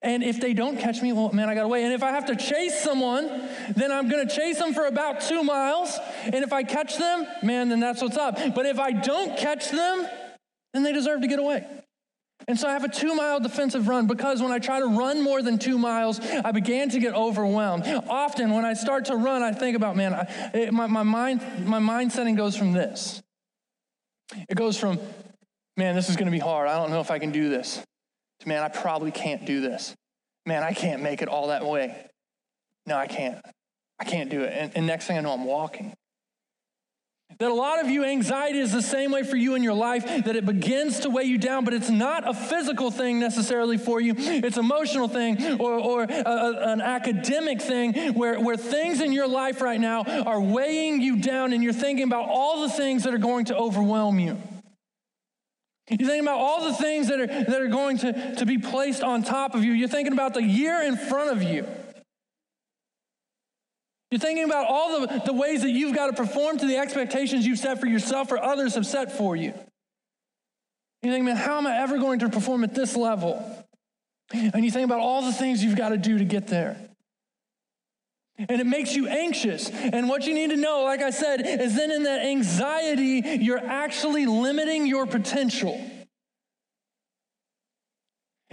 And 0.00 0.22
if 0.22 0.40
they 0.40 0.54
don't 0.54 0.78
catch 0.78 1.02
me, 1.02 1.12
well, 1.12 1.32
man, 1.32 1.48
I 1.48 1.56
got 1.56 1.64
away. 1.64 1.82
And 1.82 1.92
if 1.92 2.04
I 2.04 2.12
have 2.12 2.26
to 2.26 2.36
chase 2.36 2.80
someone, 2.84 3.26
then 3.74 3.90
I'm 3.90 4.08
going 4.08 4.28
to 4.28 4.32
chase 4.32 4.60
them 4.60 4.74
for 4.74 4.86
about 4.86 5.22
two 5.22 5.42
miles. 5.42 5.98
And 6.22 6.36
if 6.36 6.52
I 6.52 6.62
catch 6.62 6.98
them, 6.98 7.26
man, 7.42 7.68
then 7.68 7.80
that's 7.80 8.00
what's 8.00 8.16
up. 8.16 8.38
But 8.54 8.66
if 8.66 8.78
I 8.78 8.92
don't 8.92 9.36
catch 9.36 9.70
them, 9.70 10.06
then 10.72 10.84
they 10.84 10.92
deserve 10.92 11.22
to 11.22 11.26
get 11.26 11.40
away. 11.40 11.66
And 12.46 12.58
so 12.58 12.68
I 12.68 12.72
have 12.72 12.84
a 12.84 12.88
two 12.88 13.14
mile 13.14 13.40
defensive 13.40 13.88
run 13.88 14.06
because 14.06 14.42
when 14.42 14.52
I 14.52 14.58
try 14.58 14.80
to 14.80 14.86
run 14.86 15.22
more 15.22 15.42
than 15.42 15.58
two 15.58 15.78
miles, 15.78 16.20
I 16.20 16.52
began 16.52 16.90
to 16.90 17.00
get 17.00 17.14
overwhelmed. 17.14 17.86
Often 18.08 18.50
when 18.52 18.64
I 18.64 18.74
start 18.74 19.06
to 19.06 19.16
run, 19.16 19.42
I 19.42 19.52
think 19.52 19.76
about, 19.76 19.96
man, 19.96 20.14
I, 20.14 20.50
it, 20.52 20.72
my, 20.72 20.86
my, 20.86 21.02
mind, 21.02 21.66
my 21.66 21.78
mind 21.78 22.12
setting 22.12 22.34
goes 22.34 22.56
from 22.56 22.72
this. 22.72 23.22
It 24.48 24.56
goes 24.56 24.78
from, 24.78 24.98
man, 25.76 25.94
this 25.94 26.08
is 26.10 26.16
going 26.16 26.26
to 26.26 26.32
be 26.32 26.38
hard. 26.38 26.68
I 26.68 26.76
don't 26.76 26.90
know 26.90 27.00
if 27.00 27.10
I 27.10 27.18
can 27.18 27.30
do 27.30 27.48
this, 27.48 27.82
to, 28.40 28.48
man, 28.48 28.62
I 28.62 28.68
probably 28.68 29.10
can't 29.10 29.46
do 29.46 29.60
this. 29.60 29.94
Man, 30.46 30.62
I 30.62 30.74
can't 30.74 31.02
make 31.02 31.22
it 31.22 31.28
all 31.28 31.48
that 31.48 31.64
way. 31.64 31.96
No, 32.86 32.96
I 32.96 33.06
can't. 33.06 33.38
I 33.98 34.04
can't 34.04 34.28
do 34.28 34.42
it. 34.42 34.52
And, 34.54 34.72
and 34.76 34.86
next 34.86 35.06
thing 35.06 35.16
I 35.16 35.20
know, 35.20 35.32
I'm 35.32 35.44
walking. 35.44 35.94
That 37.38 37.50
a 37.50 37.54
lot 37.54 37.80
of 37.80 37.90
you, 37.90 38.04
anxiety 38.04 38.60
is 38.60 38.70
the 38.70 38.82
same 38.82 39.10
way 39.10 39.24
for 39.24 39.36
you 39.36 39.56
in 39.56 39.62
your 39.64 39.74
life, 39.74 40.04
that 40.06 40.36
it 40.36 40.46
begins 40.46 41.00
to 41.00 41.10
weigh 41.10 41.24
you 41.24 41.36
down, 41.36 41.64
but 41.64 41.74
it's 41.74 41.90
not 41.90 42.28
a 42.28 42.32
physical 42.32 42.92
thing 42.92 43.18
necessarily 43.18 43.76
for 43.76 44.00
you. 44.00 44.14
It's 44.16 44.56
emotional 44.56 45.08
thing 45.08 45.60
or, 45.60 45.72
or 45.72 46.02
a, 46.04 46.06
a, 46.06 46.72
an 46.72 46.80
academic 46.80 47.60
thing 47.60 48.14
where, 48.14 48.38
where 48.38 48.56
things 48.56 49.00
in 49.00 49.12
your 49.12 49.26
life 49.26 49.60
right 49.60 49.80
now 49.80 50.04
are 50.04 50.40
weighing 50.40 51.00
you 51.00 51.16
down 51.20 51.52
and 51.52 51.62
you're 51.62 51.72
thinking 51.72 52.04
about 52.04 52.28
all 52.28 52.62
the 52.62 52.68
things 52.68 53.02
that 53.02 53.12
are 53.12 53.18
going 53.18 53.46
to 53.46 53.56
overwhelm 53.56 54.20
you. 54.20 54.38
You're 55.90 56.08
thinking 56.08 56.20
about 56.20 56.38
all 56.38 56.64
the 56.64 56.74
things 56.74 57.08
that 57.08 57.20
are, 57.20 57.26
that 57.26 57.60
are 57.60 57.68
going 57.68 57.98
to, 57.98 58.36
to 58.36 58.46
be 58.46 58.58
placed 58.58 59.02
on 59.02 59.22
top 59.22 59.54
of 59.54 59.64
you. 59.64 59.72
You're 59.72 59.88
thinking 59.88 60.12
about 60.12 60.34
the 60.34 60.42
year 60.42 60.80
in 60.82 60.96
front 60.96 61.30
of 61.30 61.42
you. 61.42 61.66
You're 64.14 64.20
thinking 64.20 64.44
about 64.44 64.68
all 64.68 65.00
the, 65.00 65.22
the 65.26 65.32
ways 65.32 65.62
that 65.62 65.70
you've 65.70 65.92
got 65.92 66.06
to 66.06 66.12
perform 66.12 66.56
to 66.58 66.66
the 66.68 66.76
expectations 66.76 67.44
you've 67.44 67.58
set 67.58 67.80
for 67.80 67.86
yourself 67.86 68.30
or 68.30 68.38
others 68.38 68.76
have 68.76 68.86
set 68.86 69.18
for 69.18 69.34
you. 69.34 69.52
You 71.02 71.10
think, 71.10 71.24
man, 71.24 71.34
how 71.34 71.58
am 71.58 71.66
I 71.66 71.78
ever 71.78 71.98
going 71.98 72.20
to 72.20 72.28
perform 72.28 72.62
at 72.62 72.76
this 72.76 72.94
level? 72.94 73.44
And 74.32 74.64
you 74.64 74.70
think 74.70 74.84
about 74.84 75.00
all 75.00 75.22
the 75.22 75.32
things 75.32 75.64
you've 75.64 75.74
got 75.74 75.88
to 75.88 75.96
do 75.96 76.18
to 76.18 76.24
get 76.24 76.46
there. 76.46 76.76
And 78.38 78.60
it 78.60 78.68
makes 78.68 78.94
you 78.94 79.08
anxious. 79.08 79.68
And 79.68 80.08
what 80.08 80.28
you 80.28 80.34
need 80.34 80.50
to 80.50 80.56
know, 80.56 80.84
like 80.84 81.02
I 81.02 81.10
said, 81.10 81.44
is 81.44 81.74
then 81.74 81.90
in 81.90 82.04
that 82.04 82.24
anxiety, 82.24 83.40
you're 83.42 83.58
actually 83.58 84.26
limiting 84.26 84.86
your 84.86 85.06
potential. 85.06 85.84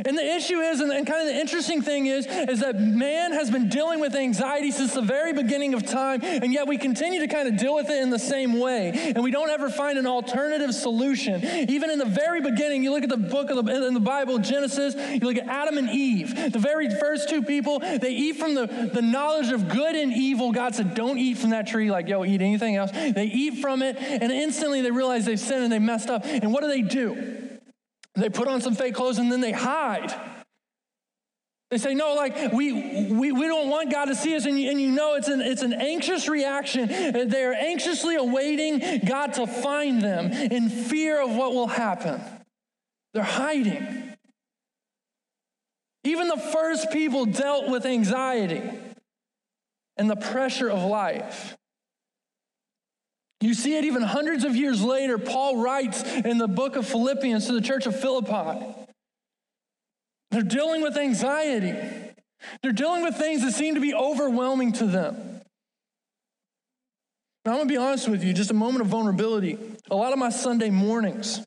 And 0.06 0.18
the 0.18 0.26
issue 0.36 0.60
is, 0.60 0.80
and, 0.80 0.92
kind 1.06 1.28
of 1.28 1.34
the 1.34 1.40
interesting 1.40 1.82
thing 1.82 2.08
is, 2.08 2.26
is 2.26 2.60
that 2.62 2.80
man 2.80 3.34
has 3.34 3.52
been 3.52 3.70
dealing 3.70 4.00
with 4.00 4.16
anxiety 4.16 4.72
since 4.72 4.94
the 4.94 5.02
very 5.02 5.34
beginning 5.34 5.74
of 5.74 5.86
time, 5.86 6.22
and 6.24 6.54
yet 6.54 6.68
we 6.68 6.78
continue 6.78 7.20
to 7.20 7.28
kind 7.28 7.48
of 7.48 7.58
deal 7.58 7.76
with 7.76 7.90
it 7.90 8.02
in 8.02 8.10
the 8.10 8.20
same 8.20 8.60
way, 8.60 9.14
and 9.16 9.24
we 9.24 9.32
don't 9.32 9.50
ever 9.50 9.70
find 9.70 9.98
an 9.98 10.08
alternative 10.08 10.74
solution. 10.74 11.44
Even 11.70 11.90
in 11.90 12.00
the 12.00 12.06
very 12.06 12.42
beginning, 12.42 12.84
you 12.84 12.92
look 12.92 13.04
at 13.04 13.10
the 13.10 13.18
book 13.18 13.50
of 13.50 13.66
the, 13.66 13.88
in 13.88 13.94
the 13.94 14.00
Bible, 14.00 14.40
Genesis, 14.40 14.96
you 14.96 15.20
look 15.20 15.38
at 15.38 15.48
Adam 15.48 15.78
and 15.78 15.90
Eve, 15.90 16.52
the 16.52 16.60
very 16.60 16.90
first 16.90 17.30
two 17.30 17.42
people, 17.42 17.80
they 17.80 18.12
eat 18.12 18.38
from 18.38 18.56
the, 18.56 18.90
the 18.94 19.02
knowledge 19.02 19.52
of 19.52 19.70
good 19.70 19.96
and 19.96 20.14
evil. 20.14 20.52
God 20.52 20.76
said, 20.76 20.96
don't 20.96 21.18
eat 21.18 21.38
from 21.38 21.52
that 21.52 21.68
tree, 21.68 21.92
like, 21.92 22.08
yo, 22.08 22.24
eat 22.26 22.42
anything 22.42 22.76
else. 22.76 22.92
They 22.92 23.26
eat 23.26 23.62
from 23.62 23.82
it, 23.82 23.98
and 23.98 24.32
instantly 24.32 24.82
they 24.82 24.92
realize 24.92 25.26
they've 25.26 25.40
sinned 25.40 25.64
and 25.64 25.72
they 25.72 25.80
messed 25.80 26.10
up. 26.10 26.26
And 26.26 26.52
what 26.52 26.62
do 26.62 26.68
they 26.68 26.82
do? 26.82 27.41
They 28.16 28.30
put 28.30 28.48
on 28.48 28.62
some 28.62 28.76
fake 28.76 28.96
clothes 28.96 29.18
and 29.20 29.32
then 29.32 29.42
they 29.42 29.52
hide. 29.52 30.14
They 31.70 31.78
say, 31.78 31.94
no, 31.94 32.14
like, 32.16 32.52
we, 32.52 32.74
we, 33.10 33.32
we 33.32 33.48
don't 33.48 33.70
want 33.70 33.90
God 33.90 34.06
to 34.06 34.16
see 34.16 34.36
us. 34.36 34.46
And 34.46 34.60
you, 34.60 34.70
and 34.70 34.82
you 34.82 34.92
know 34.92 35.16
it's 35.16 35.30
an, 35.30 35.40
it's 35.40 35.62
an 35.62 35.72
anxious 35.72 36.28
reaction. 36.28 36.90
They 37.30 37.44
are 37.44 37.54
anxiously 37.54 38.16
awaiting 38.16 39.00
God 39.06 39.34
to 39.36 39.48
find 39.48 40.02
them 40.02 40.34
in 40.34 40.70
fear 40.70 41.22
of 41.22 41.34
what 41.34 41.54
will 41.54 41.68
happen. 41.68 42.22
They're 43.14 43.24
hiding. 43.24 44.16
Even 46.04 46.28
the 46.28 46.38
first 46.38 46.92
people 46.92 47.26
dealt 47.26 47.70
with 47.70 47.86
anxiety 47.86 48.62
and 49.96 50.10
the 50.10 50.18
pressure 50.18 50.70
of 50.70 50.84
life. 50.84 51.56
You 53.42 53.56
see 53.56 53.76
it 53.76 53.86
even 53.86 54.04
hundreds 54.04 54.44
of 54.44 54.56
years 54.56 54.84
later. 54.84 55.18
Paul 55.18 55.58
writes 55.58 56.04
in 56.04 56.38
the 56.38 56.48
book 56.48 56.76
of 56.76 56.88
Philippians 56.88 57.48
to 57.48 57.54
the 57.54 57.62
church 57.62 57.88
of 57.88 58.00
Philippi. 58.00 58.66
They're 60.30 60.44
dealing 60.44 60.82
with 60.82 60.96
anxiety. 60.96 61.74
They're 62.62 62.72
dealing 62.72 63.04
with 63.04 63.16
things 63.16 63.42
that 63.44 63.54
seem 63.54 63.76
to 63.76 63.82
be 63.82 63.94
overwhelming 63.94 64.74
to 64.74 64.86
them. 64.86 65.42
Now, 67.44 67.54
I'm 67.54 67.58
going 67.58 67.68
to 67.68 67.74
be 67.74 67.78
honest 67.78 68.08
with 68.08 68.24
you, 68.24 68.34
just 68.34 68.52
a 68.52 68.56
moment 68.56 68.82
of 68.82 68.88
vulnerability. 68.88 69.58
A 69.90 69.96
lot 69.96 70.14
of 70.14 70.20
my 70.20 70.30
Sunday 70.30 70.70
mornings, 70.70 71.40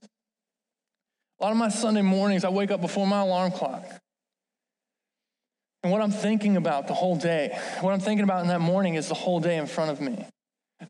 a 1.41 1.45
lot 1.45 1.53
of 1.53 1.57
my 1.57 1.69
Sunday 1.69 2.03
mornings, 2.03 2.45
I 2.45 2.49
wake 2.49 2.73
up 2.73 2.81
before 2.81 3.07
my 3.07 3.21
alarm 3.21 3.53
clock. 3.53 3.85
And 5.85 5.93
what 5.93 6.03
I'm 6.03 6.11
thinking 6.11 6.57
about 6.57 6.89
the 6.89 6.95
whole 6.95 7.15
day, 7.15 7.57
what 7.81 7.93
I'm 7.93 8.01
thinking 8.01 8.25
about 8.25 8.43
in 8.43 8.49
that 8.49 8.61
morning 8.61 8.97
is 8.97 9.07
the 9.07 9.15
whole 9.15 9.39
day 9.39 9.57
in 9.57 9.67
front 9.67 9.93
of 9.93 10.01
me. 10.01 10.27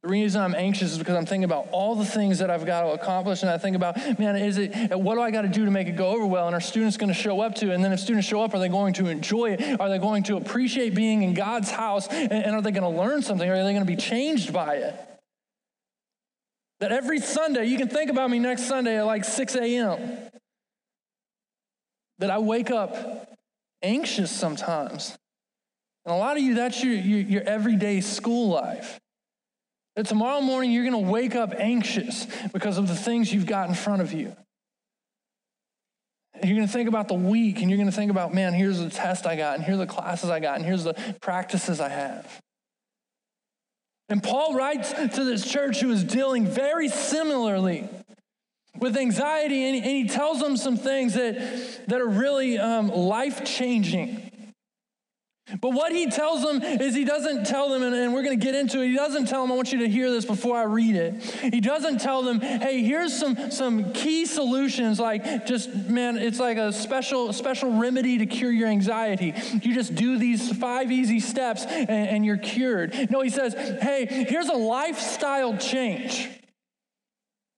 The 0.03 0.09
reason 0.09 0.41
I'm 0.41 0.55
anxious 0.55 0.93
is 0.93 0.99
because 0.99 1.17
I'm 1.17 1.27
thinking 1.27 1.45
about 1.45 1.69
all 1.71 1.95
the 1.95 2.05
things 2.05 2.39
that 2.39 2.51
I've 2.51 2.67
got 2.67 2.83
to 2.83 2.93
accomplish, 2.93 3.43
and 3.43 3.51
I 3.51 3.59
think 3.59 3.77
about, 3.77 3.97
man, 4.19 4.37
is 4.37 4.59
it 4.59 4.99
what 4.99 5.15
do 5.15 5.21
I 5.21 5.31
got 5.31 5.43
to 5.43 5.49
do 5.49 5.65
to 5.65 5.71
make 5.71 5.89
it 5.89 5.97
go 5.97 6.09
over 6.09 6.27
well? 6.27 6.47
And 6.47 6.55
are 6.55 6.61
students 6.61 6.97
going 6.97 7.09
to 7.09 7.15
show 7.15 7.41
up 7.41 7.55
to? 7.57 7.73
And 7.73 7.85
then 7.85 7.93
if 7.93 8.01
students 8.01 8.27
show 8.27 8.43
up, 8.43 8.55
are 8.55 8.59
they 8.59 8.69
going 8.69 8.95
to 8.95 9.07
enjoy 9.07 9.53
it? 9.53 9.81
Are 9.81 9.89
they 9.89 9.99
going 9.99 10.23
to 10.25 10.37
appreciate 10.37 10.95
being 10.95 11.23
in 11.23 11.35
God's 11.35 11.71
house? 11.71 12.09
And, 12.09 12.33
and 12.33 12.55
are 12.55 12.63
they 12.63 12.73
going 12.73 12.83
to 12.83 13.01
learn 13.01 13.23
something? 13.23 13.49
Are 13.49 13.57
they 13.57 13.73
going 13.73 13.85
to 13.85 13.85
be 13.85 13.97
changed 13.97 14.53
by 14.53 14.77
it? 14.77 14.95
That 16.81 16.93
every 16.93 17.21
Sunday, 17.21 17.67
you 17.67 17.79
can 17.79 17.89
think 17.89 18.11
about 18.11 18.31
me 18.31 18.39
next 18.39 18.67
Sunday 18.67 18.99
at 18.99 19.07
like 19.07 19.25
6 19.25 19.55
a.m. 19.57 20.31
That 22.19 22.31
I 22.31 22.39
wake 22.39 22.71
up 22.71 23.35
anxious 23.83 24.31
sometimes. 24.31 25.17
And 26.05 26.15
a 26.15 26.19
lot 26.19 26.37
of 26.37 26.43
you, 26.43 26.55
that's 26.55 26.83
your, 26.83 26.95
your, 26.95 27.21
your 27.21 27.43
everyday 27.43 28.01
school 28.01 28.49
life. 28.49 29.01
That 29.97 30.07
tomorrow 30.07 30.41
morning 30.41 30.73
you're 30.73 30.85
going 30.85 31.05
to 31.05 31.11
wake 31.11 31.37
up 31.37 31.55
anxious 31.57 32.27
because 32.53 32.79
of 32.79 32.89
the 32.89 32.97
things 32.97 33.33
you've 33.33 33.47
got 33.47 33.69
in 33.69 33.75
front 33.75 34.03
of 34.03 34.13
you. 34.13 34.35
You're 36.43 36.57
going 36.57 36.67
to 36.67 36.73
think 36.73 36.89
about 36.89 37.07
the 37.07 37.15
week 37.15 37.61
and 37.61 37.71
you're 37.71 37.77
going 37.79 37.91
to 37.91 37.95
think 37.95 38.11
about, 38.11 38.35
man, 38.35 38.55
here's 38.55 38.79
the 38.79 38.91
test 38.91 39.25
I 39.25 39.37
got, 39.37 39.57
and 39.57 39.65
here's 39.65 39.79
the 39.79 39.87
classes 39.87 40.31
I 40.31 40.41
got, 40.41 40.57
and 40.57 40.65
here's 40.65 40.83
the 40.83 40.95
practices 41.21 41.81
I 41.81 41.89
have. 41.89 42.41
And 44.09 44.23
Paul 44.23 44.55
writes 44.55 44.93
to 44.93 45.25
this 45.25 45.49
church 45.49 45.81
who 45.81 45.91
is 45.91 46.05
dealing 46.05 46.45
very 46.47 46.89
similarly 46.89 47.89
with 48.79 48.97
anxiety, 48.97 49.65
and, 49.65 49.85
he 49.85 50.09
tells 50.09 50.41
them 50.41 50.57
some 50.57 50.77
things 50.77 51.15
that, 51.15 51.87
that 51.89 52.01
are 52.01 52.09
really 52.09 52.59
um, 52.59 52.89
life 52.89 53.45
changing. 53.45 54.31
But 55.61 55.71
what 55.71 55.93
he 55.93 56.11
tells 56.11 56.43
them 56.43 56.63
is 56.63 56.95
he 56.95 57.05
doesn't 57.05 57.45
tell 57.45 57.69
them, 57.69 57.83
and, 57.83 58.15
we're 58.15 58.23
going 58.23 58.39
to 58.39 58.45
get 58.45 58.55
into 58.55 58.81
it. 58.81 58.89
He 58.89 58.95
doesn't 58.95 59.27
tell 59.27 59.43
them, 59.43 59.53
I 59.53 59.57
want 59.57 59.73
you 59.73 59.81
to 59.81 59.89
hear 59.89 60.11
this 60.11 60.25
before 60.25 60.57
I 60.57 60.63
read 60.63 60.97
it. 60.97 61.23
He 61.23 61.61
doesn't 61.61 62.01
tell 62.01 62.23
them, 62.23 62.41
hey, 62.41 62.83
here's 62.83 63.15
some, 63.15 63.51
some 63.51 63.93
key 63.93 64.25
solutions, 64.25 64.99
like 64.99 65.45
just, 65.45 65.75
man, 65.75 66.17
it's 66.17 66.41
like 66.41 66.57
a 66.57 66.73
special, 66.73 67.33
special 67.35 67.79
remedy 67.79 68.19
to 68.19 68.27
cure 68.27 68.51
your 68.51 68.69
anxiety. 68.69 69.35
You 69.63 69.75
just 69.75 69.95
do 69.95 70.17
these 70.17 70.57
five 70.57 70.91
easy 70.91 71.21
steps 71.21 71.65
and, 71.67 71.91
and 71.91 72.25
you're 72.25 72.39
cured. 72.39 73.11
No, 73.11 73.21
he 73.21 73.31
says, 73.31 73.55
hey, 73.83 74.07
here's 74.07 74.49
a 74.49 74.55
lifestyle 74.57 75.59
change. 75.59 76.31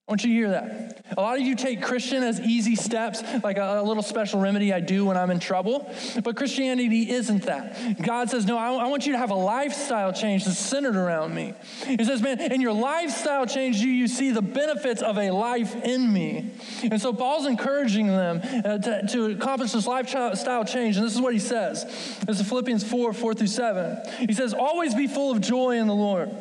I 0.07 0.13
want 0.13 0.23
you 0.23 0.29
to 0.29 0.35
hear 0.35 0.49
that. 0.51 1.05
A 1.17 1.21
lot 1.21 1.37
of 1.37 1.45
you 1.45 1.53
take 1.53 1.81
Christian 1.81 2.23
as 2.23 2.39
easy 2.39 2.77
steps, 2.77 3.21
like 3.43 3.57
a, 3.57 3.81
a, 3.81 3.83
little 3.83 4.01
special 4.01 4.39
remedy 4.39 4.71
I 4.71 4.79
do 4.79 5.03
when 5.03 5.17
I'm 5.17 5.29
in 5.31 5.39
trouble. 5.41 5.93
But 6.23 6.37
Christianity 6.37 7.11
isn't 7.11 7.43
that. 7.43 8.01
God 8.01 8.29
says, 8.29 8.45
No, 8.45 8.57
I, 8.57 8.71
I 8.71 8.87
want 8.87 9.05
you 9.05 9.11
to 9.11 9.17
have 9.17 9.31
a 9.31 9.35
lifestyle 9.35 10.13
change 10.13 10.45
that's 10.45 10.59
centered 10.59 10.95
around 10.95 11.35
me. 11.35 11.53
He 11.85 12.05
says, 12.05 12.21
Man, 12.21 12.39
in 12.39 12.61
your 12.61 12.71
lifestyle 12.71 13.45
change, 13.45 13.77
you, 13.77 13.91
you 13.91 14.07
see 14.07 14.31
the 14.31 14.41
benefits 14.41 15.01
of 15.01 15.17
a 15.17 15.29
life 15.31 15.75
in 15.75 16.13
me. 16.13 16.51
And 16.83 17.01
so 17.01 17.11
Paul's 17.11 17.45
encouraging 17.45 18.07
them 18.07 18.39
uh, 18.63 18.77
to, 18.77 19.07
to 19.09 19.25
accomplish 19.31 19.73
this 19.73 19.87
lifestyle 19.87 20.63
change. 20.63 20.95
And 20.95 21.05
this 21.05 21.15
is 21.15 21.21
what 21.21 21.33
he 21.33 21.39
says. 21.39 21.83
This 22.25 22.39
is 22.39 22.47
Philippians 22.47 22.85
4 22.85 23.11
4 23.11 23.33
through 23.33 23.47
7. 23.47 24.25
He 24.25 24.33
says, 24.33 24.53
Always 24.53 24.95
be 24.95 25.07
full 25.07 25.31
of 25.31 25.41
joy 25.41 25.77
in 25.77 25.87
the 25.87 25.95
Lord. 25.95 26.31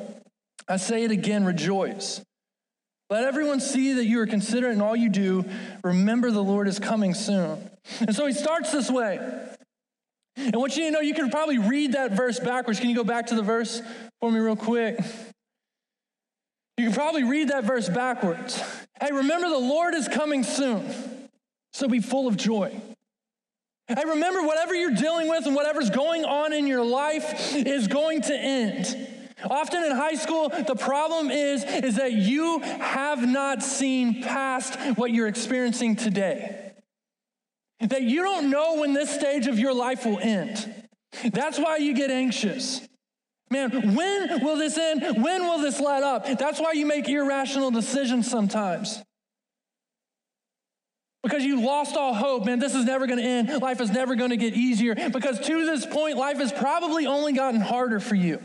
I 0.68 0.76
say 0.76 1.02
it 1.02 1.10
again, 1.10 1.44
rejoice. 1.44 2.22
Let 3.08 3.24
everyone 3.24 3.60
see 3.60 3.94
that 3.94 4.04
you 4.04 4.20
are 4.20 4.26
considerate 4.26 4.74
in 4.74 4.80
all 4.80 4.96
you 4.96 5.08
do. 5.08 5.44
Remember, 5.84 6.30
the 6.30 6.42
Lord 6.42 6.66
is 6.66 6.78
coming 6.78 7.14
soon. 7.14 7.70
And 8.00 8.14
so 8.14 8.26
he 8.26 8.32
starts 8.32 8.72
this 8.72 8.90
way. 8.90 9.18
And 10.36 10.56
what 10.56 10.76
you 10.76 10.82
need 10.82 10.88
to 10.88 10.92
know, 10.94 11.00
you 11.00 11.14
can 11.14 11.30
probably 11.30 11.58
read 11.58 11.92
that 11.92 12.12
verse 12.12 12.40
backwards. 12.40 12.80
Can 12.80 12.90
you 12.90 12.96
go 12.96 13.04
back 13.04 13.28
to 13.28 13.36
the 13.36 13.42
verse 13.42 13.80
for 14.20 14.30
me, 14.30 14.40
real 14.40 14.56
quick? 14.56 14.98
You 16.76 16.84
can 16.84 16.92
probably 16.92 17.24
read 17.24 17.48
that 17.48 17.64
verse 17.64 17.88
backwards. 17.88 18.60
Hey, 19.00 19.12
remember, 19.12 19.48
the 19.48 19.58
Lord 19.58 19.94
is 19.94 20.08
coming 20.08 20.42
soon. 20.42 20.84
So 21.72 21.88
be 21.88 22.00
full 22.00 22.26
of 22.26 22.36
joy. 22.36 22.78
Hey, 23.88 24.02
remember, 24.04 24.42
whatever 24.42 24.74
you're 24.74 24.94
dealing 24.94 25.28
with 25.28 25.46
and 25.46 25.54
whatever's 25.54 25.90
going 25.90 26.24
on 26.24 26.52
in 26.52 26.66
your 26.66 26.84
life 26.84 27.54
is 27.54 27.86
going 27.86 28.22
to 28.22 28.34
end. 28.34 29.08
Often 29.50 29.84
in 29.84 29.92
high 29.92 30.14
school, 30.14 30.48
the 30.48 30.74
problem 30.74 31.30
is, 31.30 31.64
is 31.64 31.96
that 31.96 32.12
you 32.12 32.60
have 32.60 33.26
not 33.26 33.62
seen 33.62 34.22
past 34.22 34.78
what 34.96 35.10
you're 35.10 35.28
experiencing 35.28 35.96
today. 35.96 36.72
That 37.80 38.02
you 38.02 38.22
don't 38.22 38.50
know 38.50 38.80
when 38.80 38.94
this 38.94 39.10
stage 39.10 39.46
of 39.46 39.58
your 39.58 39.74
life 39.74 40.06
will 40.06 40.18
end. 40.18 40.88
That's 41.32 41.58
why 41.58 41.76
you 41.76 41.94
get 41.94 42.10
anxious. 42.10 42.86
Man, 43.50 43.94
when 43.94 44.44
will 44.44 44.56
this 44.56 44.76
end? 44.76 45.22
When 45.22 45.44
will 45.44 45.58
this 45.58 45.78
let 45.80 46.02
up? 46.02 46.26
That's 46.38 46.60
why 46.60 46.72
you 46.72 46.84
make 46.84 47.08
irrational 47.08 47.70
decisions 47.70 48.28
sometimes. 48.28 49.02
Because 51.22 51.44
you 51.44 51.60
lost 51.60 51.96
all 51.96 52.14
hope, 52.14 52.44
man, 52.44 52.58
this 52.58 52.74
is 52.74 52.84
never 52.84 53.06
gonna 53.06 53.22
end. 53.22 53.60
Life 53.60 53.80
is 53.80 53.90
never 53.90 54.14
gonna 54.14 54.36
get 54.36 54.54
easier. 54.54 54.94
Because 54.94 55.40
to 55.40 55.66
this 55.66 55.84
point, 55.84 56.16
life 56.16 56.38
has 56.38 56.52
probably 56.52 57.06
only 57.06 57.32
gotten 57.32 57.60
harder 57.60 58.00
for 58.00 58.14
you. 58.14 58.40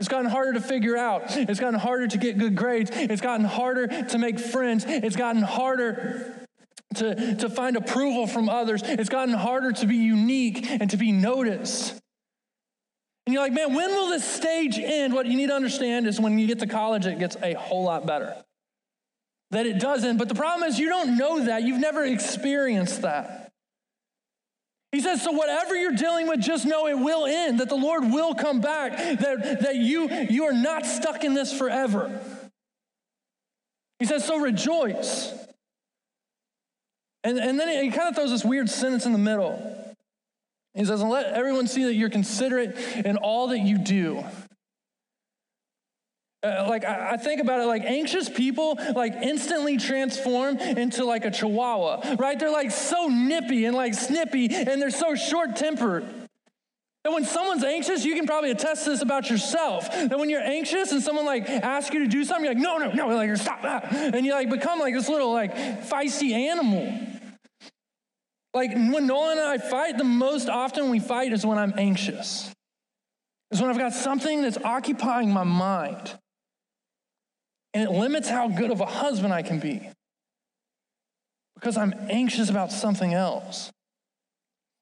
It's 0.00 0.08
gotten 0.08 0.30
harder 0.30 0.54
to 0.54 0.60
figure 0.62 0.96
out. 0.96 1.36
It's 1.36 1.60
gotten 1.60 1.78
harder 1.78 2.08
to 2.08 2.18
get 2.18 2.38
good 2.38 2.56
grades. 2.56 2.90
It's 2.92 3.20
gotten 3.20 3.44
harder 3.44 3.86
to 3.86 4.18
make 4.18 4.40
friends. 4.40 4.84
It's 4.88 5.14
gotten 5.14 5.42
harder 5.42 6.46
to, 6.96 7.36
to 7.36 7.50
find 7.50 7.76
approval 7.76 8.26
from 8.26 8.48
others. 8.48 8.82
It's 8.82 9.10
gotten 9.10 9.34
harder 9.34 9.72
to 9.72 9.86
be 9.86 9.96
unique 9.96 10.68
and 10.70 10.90
to 10.90 10.96
be 10.96 11.12
noticed. 11.12 12.00
And 13.26 13.34
you're 13.34 13.42
like, 13.42 13.52
man, 13.52 13.74
when 13.74 13.90
will 13.90 14.08
this 14.08 14.24
stage 14.24 14.78
end? 14.78 15.12
What 15.12 15.26
you 15.26 15.36
need 15.36 15.48
to 15.48 15.54
understand 15.54 16.06
is 16.06 16.18
when 16.18 16.38
you 16.38 16.46
get 16.46 16.60
to 16.60 16.66
college, 16.66 17.04
it 17.04 17.18
gets 17.18 17.36
a 17.42 17.52
whole 17.52 17.84
lot 17.84 18.06
better. 18.06 18.34
That 19.50 19.66
it 19.66 19.78
doesn't. 19.78 20.16
But 20.16 20.30
the 20.30 20.34
problem 20.34 20.68
is, 20.68 20.78
you 20.78 20.88
don't 20.88 21.18
know 21.18 21.44
that. 21.44 21.62
You've 21.62 21.80
never 21.80 22.04
experienced 22.04 23.02
that. 23.02 23.49
He 24.92 25.00
says, 25.00 25.22
so 25.22 25.30
whatever 25.30 25.76
you're 25.76 25.92
dealing 25.92 26.26
with, 26.26 26.40
just 26.40 26.66
know 26.66 26.88
it 26.88 26.98
will 26.98 27.24
end, 27.24 27.60
that 27.60 27.68
the 27.68 27.76
Lord 27.76 28.10
will 28.10 28.34
come 28.34 28.60
back, 28.60 28.96
that, 28.96 29.60
that 29.62 29.76
you, 29.76 30.10
you 30.28 30.44
are 30.44 30.52
not 30.52 30.84
stuck 30.84 31.22
in 31.22 31.32
this 31.32 31.56
forever. 31.56 32.20
He 34.00 34.06
says, 34.06 34.24
so 34.24 34.38
rejoice. 34.38 35.32
And, 37.22 37.38
and 37.38 37.60
then 37.60 37.84
he 37.84 37.90
kind 37.90 38.08
of 38.08 38.16
throws 38.16 38.30
this 38.30 38.44
weird 38.44 38.68
sentence 38.68 39.06
in 39.06 39.12
the 39.12 39.18
middle. 39.18 39.76
He 40.74 40.84
says, 40.84 41.00
and 41.00 41.10
let 41.10 41.26
everyone 41.34 41.66
see 41.66 41.84
that 41.84 41.94
you're 41.94 42.10
considerate 42.10 42.76
in 43.04 43.16
all 43.16 43.48
that 43.48 43.60
you 43.60 43.78
do. 43.78 44.24
Uh, 46.42 46.66
like 46.68 46.86
I, 46.86 47.12
I 47.12 47.16
think 47.18 47.42
about 47.42 47.60
it 47.60 47.66
like 47.66 47.82
anxious 47.82 48.26
people 48.30 48.78
like 48.96 49.12
instantly 49.12 49.76
transform 49.76 50.56
into 50.56 51.04
like 51.04 51.26
a 51.26 51.30
chihuahua 51.30 52.16
right 52.18 52.38
they're 52.38 52.50
like 52.50 52.70
so 52.70 53.08
nippy 53.08 53.66
and 53.66 53.76
like 53.76 53.92
snippy 53.92 54.46
and 54.46 54.80
they're 54.80 54.90
so 54.90 55.14
short 55.14 55.54
tempered 55.56 56.02
and 57.02 57.14
when 57.14 57.24
someone's 57.24 57.64
anxious, 57.64 58.04
you 58.04 58.14
can 58.14 58.26
probably 58.26 58.50
attest 58.50 58.84
to 58.84 58.90
this 58.90 59.00
about 59.00 59.30
yourself. 59.30 59.90
That 59.90 60.18
when 60.18 60.28
you're 60.28 60.42
anxious 60.42 60.92
and 60.92 61.02
someone 61.02 61.24
like 61.24 61.48
asks 61.48 61.94
you 61.94 62.00
to 62.00 62.06
do 62.06 62.24
something, 62.24 62.44
you're 62.44 62.52
like, 62.52 62.62
no, 62.62 62.76
no, 62.76 62.92
no, 62.92 63.16
like 63.16 63.34
stop 63.38 63.62
that. 63.62 63.90
And 64.14 64.26
you 64.26 64.34
like 64.34 64.50
become 64.50 64.78
like 64.78 64.92
this 64.92 65.08
little 65.08 65.32
like 65.32 65.54
feisty 65.54 66.32
animal. 66.32 66.92
Like 68.52 68.74
when 68.74 69.06
Nolan 69.06 69.38
and 69.38 69.48
I 69.48 69.56
fight, 69.56 69.96
the 69.96 70.04
most 70.04 70.50
often 70.50 70.90
we 70.90 70.98
fight 70.98 71.32
is 71.32 71.46
when 71.46 71.56
I'm 71.56 71.72
anxious. 71.78 72.52
Is 73.50 73.62
when 73.62 73.70
I've 73.70 73.78
got 73.78 73.94
something 73.94 74.42
that's 74.42 74.58
occupying 74.58 75.32
my 75.32 75.44
mind 75.44 76.18
and 77.72 77.84
it 77.84 77.90
limits 77.90 78.28
how 78.28 78.48
good 78.48 78.70
of 78.70 78.80
a 78.80 78.86
husband 78.86 79.32
I 79.32 79.42
can 79.42 79.60
be 79.60 79.88
because 81.54 81.76
I'm 81.76 81.94
anxious 82.08 82.50
about 82.50 82.72
something 82.72 83.14
else. 83.14 83.70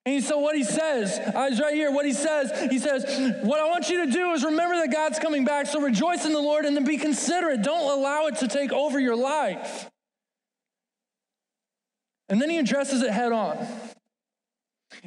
And 0.06 0.24
so, 0.24 0.38
what 0.38 0.56
he 0.56 0.64
says, 0.64 1.18
uh, 1.18 1.48
is 1.50 1.60
right 1.60 1.74
here, 1.74 1.90
what 1.90 2.06
he 2.06 2.14
says, 2.14 2.70
he 2.70 2.78
says, 2.78 3.04
What 3.42 3.60
I 3.60 3.68
want 3.68 3.90
you 3.90 4.06
to 4.06 4.10
do 4.10 4.32
is 4.32 4.42
remember 4.42 4.76
that 4.76 4.90
God's 4.90 5.18
coming 5.18 5.44
back, 5.44 5.66
so 5.66 5.80
rejoice 5.80 6.24
in 6.24 6.32
the 6.32 6.40
Lord 6.40 6.64
and 6.64 6.74
then 6.74 6.84
be 6.84 6.96
considerate. 6.96 7.62
Don't 7.62 7.98
allow 7.98 8.26
it 8.26 8.36
to 8.36 8.48
take 8.48 8.72
over 8.72 8.98
your 8.98 9.16
life. 9.16 9.90
And 12.30 12.40
then 12.40 12.48
he 12.48 12.58
addresses 12.58 13.02
it 13.02 13.10
head 13.10 13.32
on. 13.32 13.66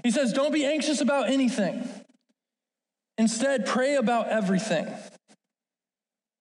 He 0.04 0.12
says, 0.12 0.34
Don't 0.34 0.54
be 0.54 0.66
anxious 0.66 1.02
about 1.02 1.30
anything. 1.30 1.88
Instead, 3.18 3.66
pray 3.66 3.96
about 3.96 4.28
everything 4.28 4.88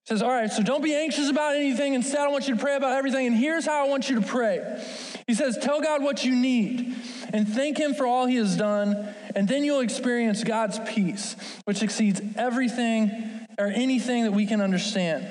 says, 0.06 0.22
All 0.22 0.30
right, 0.30 0.50
so 0.50 0.62
don't 0.62 0.82
be 0.82 0.94
anxious 0.94 1.28
about 1.28 1.56
anything. 1.56 1.94
Instead, 1.94 2.20
I 2.20 2.28
want 2.28 2.48
you 2.48 2.54
to 2.54 2.60
pray 2.60 2.76
about 2.76 2.96
everything. 2.96 3.26
And 3.26 3.36
here's 3.36 3.66
how 3.66 3.84
I 3.84 3.88
want 3.88 4.08
you 4.08 4.20
to 4.20 4.26
pray. 4.26 4.84
He 5.26 5.34
says, 5.34 5.58
Tell 5.58 5.80
God 5.80 6.02
what 6.02 6.24
you 6.24 6.34
need. 6.34 6.94
and 7.32 7.48
thank 7.48 7.78
Him 7.78 7.94
for 7.94 8.06
all 8.06 8.26
He 8.26 8.36
has 8.36 8.56
done, 8.56 9.14
and 9.34 9.46
then 9.46 9.64
you'll 9.64 9.80
experience 9.80 10.42
God's 10.42 10.78
peace, 10.80 11.36
which 11.64 11.82
exceeds 11.82 12.20
everything 12.36 13.10
or 13.58 13.66
anything 13.66 14.24
that 14.24 14.32
we 14.32 14.46
can 14.46 14.60
understand. 14.60 15.30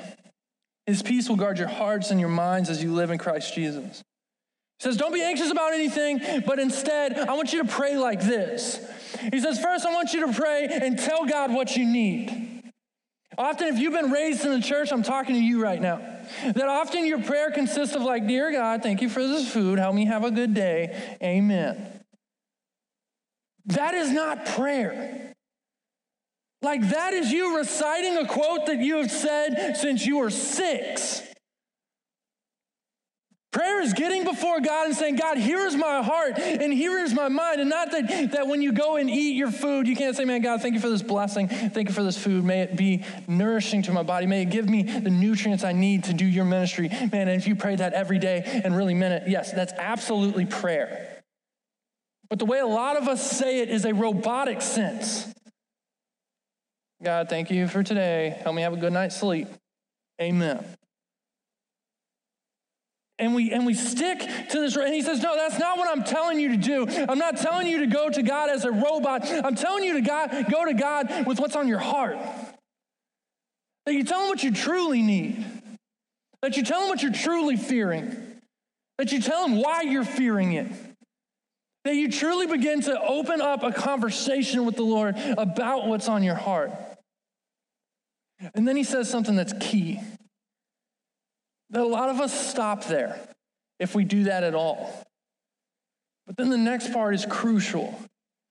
His 0.86 1.02
peace 1.02 1.28
will 1.28 1.36
guard 1.36 1.58
your 1.58 1.68
hearts 1.68 2.10
and 2.10 2.18
your 2.18 2.30
minds 2.30 2.70
as 2.70 2.82
you 2.82 2.92
live 2.92 3.10
in 3.10 3.18
Christ 3.18 3.54
Jesus. 3.54 4.02
He 4.78 4.84
says, 4.84 4.96
Don't 4.96 5.12
be 5.12 5.22
anxious 5.22 5.50
about 5.50 5.74
anything, 5.74 6.42
but 6.46 6.58
instead, 6.58 7.18
I 7.18 7.34
want 7.34 7.52
you 7.52 7.62
to 7.62 7.68
pray 7.68 7.98
like 7.98 8.22
this. 8.22 8.80
He 9.32 9.40
says, 9.40 9.60
First, 9.60 9.84
I 9.84 9.92
want 9.92 10.14
you 10.14 10.26
to 10.26 10.32
pray 10.32 10.66
and 10.70 10.98
tell 10.98 11.26
God 11.26 11.52
what 11.52 11.76
you 11.76 11.84
need. 11.84 12.59
Often, 13.38 13.68
if 13.68 13.78
you've 13.78 13.92
been 13.92 14.10
raised 14.10 14.44
in 14.44 14.50
the 14.52 14.66
church, 14.66 14.92
I'm 14.92 15.02
talking 15.02 15.34
to 15.34 15.40
you 15.40 15.62
right 15.62 15.80
now. 15.80 15.98
That 16.44 16.68
often 16.68 17.06
your 17.06 17.22
prayer 17.22 17.50
consists 17.50 17.94
of, 17.94 18.02
like, 18.02 18.26
Dear 18.26 18.52
God, 18.52 18.82
thank 18.82 19.00
you 19.02 19.08
for 19.08 19.22
this 19.26 19.50
food. 19.50 19.78
Help 19.78 19.94
me 19.94 20.06
have 20.06 20.24
a 20.24 20.30
good 20.30 20.52
day. 20.52 21.16
Amen. 21.22 22.00
That 23.66 23.94
is 23.94 24.10
not 24.10 24.46
prayer. 24.46 25.32
Like, 26.62 26.90
that 26.90 27.14
is 27.14 27.32
you 27.32 27.56
reciting 27.56 28.16
a 28.18 28.26
quote 28.26 28.66
that 28.66 28.78
you 28.78 28.96
have 28.96 29.10
said 29.10 29.76
since 29.76 30.04
you 30.04 30.18
were 30.18 30.30
six. 30.30 31.22
Prayer 33.52 33.80
is 33.80 33.94
getting 33.94 34.22
before 34.22 34.60
God 34.60 34.86
and 34.86 34.94
saying, 34.94 35.16
God, 35.16 35.36
here 35.36 35.66
is 35.66 35.74
my 35.74 36.02
heart 36.02 36.38
and 36.38 36.72
here 36.72 37.00
is 37.00 37.12
my 37.12 37.28
mind. 37.28 37.60
And 37.60 37.68
not 37.68 37.90
that, 37.90 38.30
that 38.32 38.46
when 38.46 38.62
you 38.62 38.70
go 38.70 38.94
and 38.94 39.10
eat 39.10 39.34
your 39.34 39.50
food, 39.50 39.88
you 39.88 39.96
can't 39.96 40.16
say, 40.16 40.24
man, 40.24 40.40
God, 40.40 40.62
thank 40.62 40.74
you 40.74 40.80
for 40.80 40.88
this 40.88 41.02
blessing. 41.02 41.48
Thank 41.48 41.88
you 41.88 41.94
for 41.94 42.04
this 42.04 42.16
food. 42.16 42.44
May 42.44 42.60
it 42.60 42.76
be 42.76 43.04
nourishing 43.26 43.82
to 43.82 43.92
my 43.92 44.04
body. 44.04 44.26
May 44.26 44.42
it 44.42 44.50
give 44.50 44.68
me 44.68 44.82
the 44.82 45.10
nutrients 45.10 45.64
I 45.64 45.72
need 45.72 46.04
to 46.04 46.14
do 46.14 46.24
your 46.24 46.44
ministry. 46.44 46.88
Man, 46.90 47.26
and 47.26 47.30
if 47.30 47.48
you 47.48 47.56
pray 47.56 47.74
that 47.74 47.92
every 47.92 48.20
day 48.20 48.62
and 48.64 48.76
really 48.76 48.94
meant 48.94 49.24
it, 49.24 49.28
yes, 49.28 49.52
that's 49.52 49.72
absolutely 49.72 50.46
prayer. 50.46 51.20
But 52.28 52.38
the 52.38 52.46
way 52.46 52.60
a 52.60 52.66
lot 52.66 52.96
of 52.96 53.08
us 53.08 53.36
say 53.36 53.62
it 53.62 53.68
is 53.68 53.84
a 53.84 53.92
robotic 53.92 54.62
sense. 54.62 55.26
God, 57.02 57.28
thank 57.28 57.50
you 57.50 57.66
for 57.66 57.82
today. 57.82 58.38
Help 58.44 58.54
me 58.54 58.62
have 58.62 58.74
a 58.74 58.76
good 58.76 58.92
night's 58.92 59.16
sleep. 59.16 59.48
Amen 60.22 60.64
and 63.20 63.34
we 63.34 63.52
and 63.52 63.66
we 63.66 63.74
stick 63.74 64.18
to 64.18 64.60
this 64.60 64.74
and 64.76 64.94
he 64.94 65.02
says 65.02 65.22
no 65.22 65.36
that's 65.36 65.58
not 65.58 65.78
what 65.78 65.88
i'm 65.88 66.02
telling 66.02 66.40
you 66.40 66.48
to 66.48 66.56
do. 66.56 66.86
I'm 66.88 67.18
not 67.18 67.36
telling 67.36 67.66
you 67.66 67.80
to 67.80 67.86
go 67.86 68.08
to 68.08 68.22
god 68.22 68.50
as 68.50 68.64
a 68.64 68.72
robot. 68.72 69.30
I'm 69.30 69.54
telling 69.54 69.84
you 69.84 69.94
to 69.94 70.00
god 70.00 70.46
go 70.50 70.64
to 70.64 70.74
god 70.74 71.26
with 71.26 71.38
what's 71.38 71.54
on 71.54 71.68
your 71.68 71.78
heart. 71.78 72.18
That 73.86 73.94
you 73.94 74.04
tell 74.04 74.22
him 74.22 74.28
what 74.28 74.42
you 74.42 74.52
truly 74.52 75.02
need. 75.02 75.44
That 76.42 76.56
you 76.56 76.62
tell 76.62 76.82
him 76.82 76.88
what 76.88 77.02
you're 77.02 77.12
truly 77.12 77.56
fearing. 77.56 78.16
That 78.98 79.12
you 79.12 79.20
tell 79.20 79.46
him 79.46 79.60
why 79.60 79.82
you're 79.82 80.04
fearing 80.04 80.52
it. 80.52 80.70
That 81.84 81.94
you 81.94 82.10
truly 82.10 82.46
begin 82.46 82.80
to 82.82 83.00
open 83.00 83.40
up 83.40 83.62
a 83.62 83.72
conversation 83.72 84.64
with 84.64 84.76
the 84.76 84.82
lord 84.82 85.16
about 85.38 85.86
what's 85.86 86.08
on 86.08 86.22
your 86.22 86.34
heart. 86.34 86.72
And 88.54 88.66
then 88.66 88.76
he 88.76 88.84
says 88.84 89.10
something 89.10 89.36
that's 89.36 89.54
key 89.60 90.00
that 91.70 91.82
a 91.82 91.86
lot 91.86 92.08
of 92.08 92.20
us 92.20 92.48
stop 92.48 92.84
there 92.84 93.18
if 93.78 93.94
we 93.94 94.04
do 94.04 94.24
that 94.24 94.44
at 94.44 94.54
all. 94.54 95.04
But 96.26 96.36
then 96.36 96.50
the 96.50 96.58
next 96.58 96.92
part 96.92 97.14
is 97.14 97.26
crucial. 97.26 97.98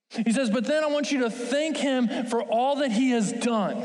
He 0.10 0.32
says, 0.32 0.50
But 0.50 0.66
then 0.66 0.84
I 0.84 0.88
want 0.88 1.12
you 1.12 1.20
to 1.22 1.30
thank 1.30 1.78
him 1.78 2.26
for 2.26 2.42
all 2.42 2.78
that 2.78 2.92
he 2.92 3.12
has 3.12 3.32
done. 3.32 3.84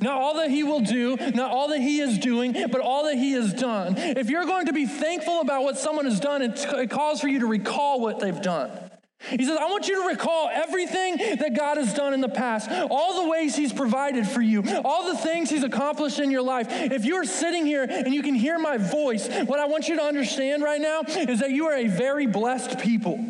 Not 0.00 0.20
all 0.20 0.34
that 0.34 0.50
he 0.50 0.64
will 0.64 0.80
do, 0.80 1.16
not 1.16 1.52
all 1.52 1.68
that 1.68 1.80
he 1.80 2.00
is 2.00 2.18
doing, 2.18 2.52
but 2.52 2.80
all 2.80 3.04
that 3.04 3.14
he 3.14 3.32
has 3.32 3.54
done. 3.54 3.94
If 3.96 4.30
you're 4.30 4.44
going 4.44 4.66
to 4.66 4.72
be 4.72 4.86
thankful 4.86 5.40
about 5.40 5.62
what 5.62 5.78
someone 5.78 6.06
has 6.06 6.18
done, 6.18 6.42
it, 6.42 6.90
calls 6.90 7.20
for 7.20 7.28
you 7.28 7.40
to 7.40 7.46
recall 7.46 8.00
what 8.00 8.18
they've 8.18 8.40
done. 8.40 8.70
He 9.30 9.44
says, 9.44 9.56
I 9.58 9.66
want 9.66 9.88
you 9.88 10.02
to 10.02 10.08
recall 10.08 10.48
everything 10.52 11.16
that 11.38 11.54
God 11.54 11.76
has 11.76 11.92
done 11.94 12.14
in 12.14 12.20
the 12.20 12.28
past, 12.28 12.70
all 12.90 13.22
the 13.22 13.28
ways 13.28 13.56
He's 13.56 13.72
provided 13.72 14.26
for 14.26 14.40
you, 14.40 14.62
all 14.84 15.12
the 15.12 15.18
things 15.18 15.50
He's 15.50 15.64
accomplished 15.64 16.18
in 16.18 16.30
your 16.30 16.42
life. 16.42 16.66
If 16.70 17.04
you're 17.04 17.24
sitting 17.24 17.66
here 17.66 17.84
and 17.84 18.14
you 18.14 18.22
can 18.22 18.34
hear 18.34 18.58
my 18.58 18.76
voice, 18.76 19.28
what 19.46 19.58
I 19.58 19.66
want 19.66 19.88
you 19.88 19.96
to 19.96 20.02
understand 20.02 20.62
right 20.62 20.80
now 20.80 21.02
is 21.06 21.40
that 21.40 21.50
you 21.50 21.66
are 21.66 21.76
a 21.76 21.86
very 21.86 22.26
blessed 22.26 22.78
people. 22.80 23.24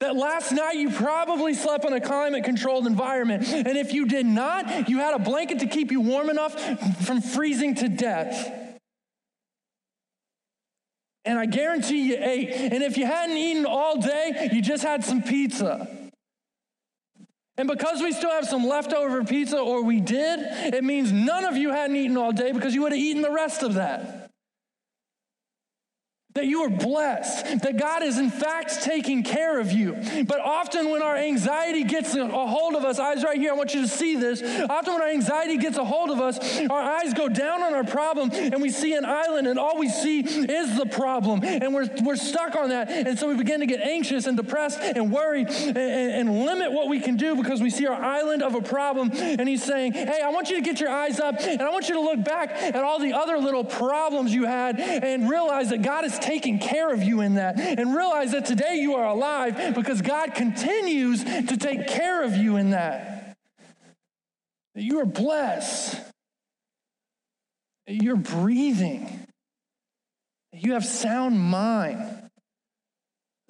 That 0.00 0.16
last 0.16 0.52
night 0.52 0.76
you 0.76 0.90
probably 0.90 1.54
slept 1.54 1.84
in 1.84 1.92
a 1.92 2.00
climate 2.00 2.44
controlled 2.44 2.86
environment. 2.86 3.46
And 3.48 3.78
if 3.78 3.94
you 3.94 4.06
did 4.06 4.26
not, 4.26 4.88
you 4.88 4.98
had 4.98 5.14
a 5.14 5.18
blanket 5.18 5.60
to 5.60 5.66
keep 5.66 5.90
you 5.90 6.00
warm 6.00 6.28
enough 6.28 7.06
from 7.06 7.22
freezing 7.22 7.74
to 7.76 7.88
death. 7.88 8.63
And 11.24 11.38
I 11.38 11.46
guarantee 11.46 12.08
you 12.08 12.16
ate. 12.18 12.50
And 12.50 12.82
if 12.82 12.96
you 12.96 13.06
hadn't 13.06 13.36
eaten 13.36 13.66
all 13.66 14.00
day, 14.00 14.50
you 14.52 14.60
just 14.60 14.82
had 14.82 15.04
some 15.04 15.22
pizza. 15.22 15.88
And 17.56 17.68
because 17.68 18.02
we 18.02 18.12
still 18.12 18.30
have 18.30 18.46
some 18.46 18.66
leftover 18.66 19.24
pizza, 19.24 19.58
or 19.58 19.82
we 19.82 20.00
did, 20.00 20.40
it 20.74 20.82
means 20.82 21.12
none 21.12 21.44
of 21.44 21.56
you 21.56 21.70
hadn't 21.70 21.96
eaten 21.96 22.16
all 22.16 22.32
day 22.32 22.52
because 22.52 22.74
you 22.74 22.82
would 22.82 22.92
have 22.92 23.00
eaten 23.00 23.22
the 23.22 23.30
rest 23.30 23.62
of 23.62 23.74
that 23.74 24.23
that 26.34 26.46
you 26.46 26.62
are 26.62 26.68
blessed, 26.68 27.60
that 27.62 27.76
God 27.76 28.02
is 28.02 28.18
in 28.18 28.28
fact 28.28 28.82
taking 28.82 29.22
care 29.22 29.60
of 29.60 29.70
you. 29.70 29.96
But 30.26 30.40
often 30.40 30.90
when 30.90 31.00
our 31.00 31.16
anxiety 31.16 31.84
gets 31.84 32.16
a 32.16 32.26
hold 32.26 32.74
of 32.74 32.84
us, 32.84 32.98
eyes 32.98 33.22
right 33.22 33.38
here, 33.38 33.52
I 33.52 33.54
want 33.54 33.72
you 33.72 33.82
to 33.82 33.88
see 33.88 34.16
this. 34.16 34.42
Often 34.42 34.94
when 34.94 35.02
our 35.02 35.10
anxiety 35.10 35.58
gets 35.58 35.76
a 35.76 35.84
hold 35.84 36.10
of 36.10 36.20
us, 36.20 36.60
our 36.68 36.80
eyes 36.80 37.14
go 37.14 37.28
down 37.28 37.62
on 37.62 37.72
our 37.72 37.84
problem 37.84 38.32
and 38.32 38.60
we 38.60 38.70
see 38.70 38.94
an 38.94 39.04
island 39.04 39.46
and 39.46 39.60
all 39.60 39.78
we 39.78 39.88
see 39.88 40.20
is 40.22 40.76
the 40.76 40.86
problem. 40.86 41.44
And 41.44 41.72
we're, 41.72 41.88
we're 42.02 42.16
stuck 42.16 42.56
on 42.56 42.70
that. 42.70 42.90
And 42.90 43.16
so 43.16 43.28
we 43.28 43.36
begin 43.36 43.60
to 43.60 43.66
get 43.66 43.80
anxious 43.80 44.26
and 44.26 44.36
depressed 44.36 44.80
and 44.80 45.12
worried 45.12 45.48
and, 45.48 45.78
and 45.78 46.44
limit 46.44 46.72
what 46.72 46.88
we 46.88 46.98
can 46.98 47.16
do 47.16 47.36
because 47.36 47.62
we 47.62 47.70
see 47.70 47.86
our 47.86 47.94
island 47.94 48.42
of 48.42 48.56
a 48.56 48.60
problem. 48.60 49.12
And 49.12 49.48
he's 49.48 49.62
saying, 49.62 49.92
hey, 49.92 50.20
I 50.24 50.30
want 50.30 50.50
you 50.50 50.56
to 50.56 50.62
get 50.62 50.80
your 50.80 50.90
eyes 50.90 51.20
up 51.20 51.36
and 51.38 51.62
I 51.62 51.70
want 51.70 51.88
you 51.88 51.94
to 51.94 52.00
look 52.00 52.24
back 52.24 52.50
at 52.50 52.82
all 52.82 52.98
the 52.98 53.12
other 53.12 53.38
little 53.38 53.64
problems 53.64 54.34
you 54.34 54.46
had 54.46 54.80
and 54.80 55.30
realize 55.30 55.70
that 55.70 55.82
God 55.82 56.04
is 56.04 56.18
taking 56.24 56.58
care 56.58 56.92
of 56.92 57.02
you 57.02 57.20
in 57.20 57.34
that. 57.34 57.60
And 57.60 57.94
realize 57.94 58.32
that 58.32 58.46
today 58.46 58.76
you 58.76 58.94
are 58.94 59.06
alive 59.06 59.74
because 59.74 60.02
God 60.02 60.34
continues 60.34 61.22
to 61.22 61.56
take 61.56 61.86
care 61.86 62.24
of 62.24 62.36
you 62.36 62.56
in 62.56 62.70
that. 62.70 63.36
That 64.74 64.82
you 64.82 65.00
are 65.00 65.06
blessed. 65.06 66.00
That 67.86 68.02
you're 68.02 68.16
breathing. 68.16 69.26
That 70.52 70.62
you 70.64 70.72
have 70.72 70.84
sound 70.84 71.38
mind. 71.38 72.30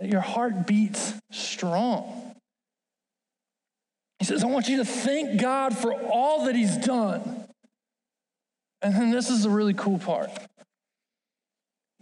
That 0.01 0.09
your 0.09 0.21
heart 0.21 0.67
beats 0.67 1.15
strong. 1.31 2.35
He 4.19 4.25
says, 4.25 4.43
I 4.43 4.47
want 4.49 4.69
you 4.69 4.79
to 4.79 4.85
thank 4.85 5.41
God 5.41 5.77
for 5.77 5.93
all 5.93 6.47
that 6.47 6.57
He's 6.57 6.77
done. 6.77 7.45
And 8.83 8.95
then 8.95 9.11
this 9.11 9.31
is 9.31 9.45
the 9.45 9.51
really 9.51 9.75
cool 9.75 9.99
part. 9.99 10.31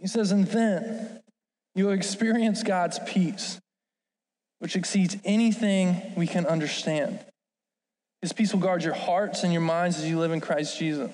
He 0.03 0.09
says, 0.09 0.33
and 0.33 0.45
then 0.47 1.21
you'll 1.75 1.93
experience 1.93 2.61
God's 2.61 2.99
peace, 3.05 3.61
which 4.59 4.75
exceeds 4.75 5.15
anything 5.23 6.01
we 6.17 6.27
can 6.27 6.45
understand. 6.45 7.19
His 8.21 8.33
peace 8.33 8.51
will 8.51 8.59
guard 8.59 8.83
your 8.83 8.95
hearts 8.95 9.43
and 9.43 9.53
your 9.53 9.61
minds 9.61 9.97
as 9.99 10.09
you 10.09 10.19
live 10.19 10.33
in 10.33 10.41
Christ 10.41 10.77
Jesus. 10.77 11.09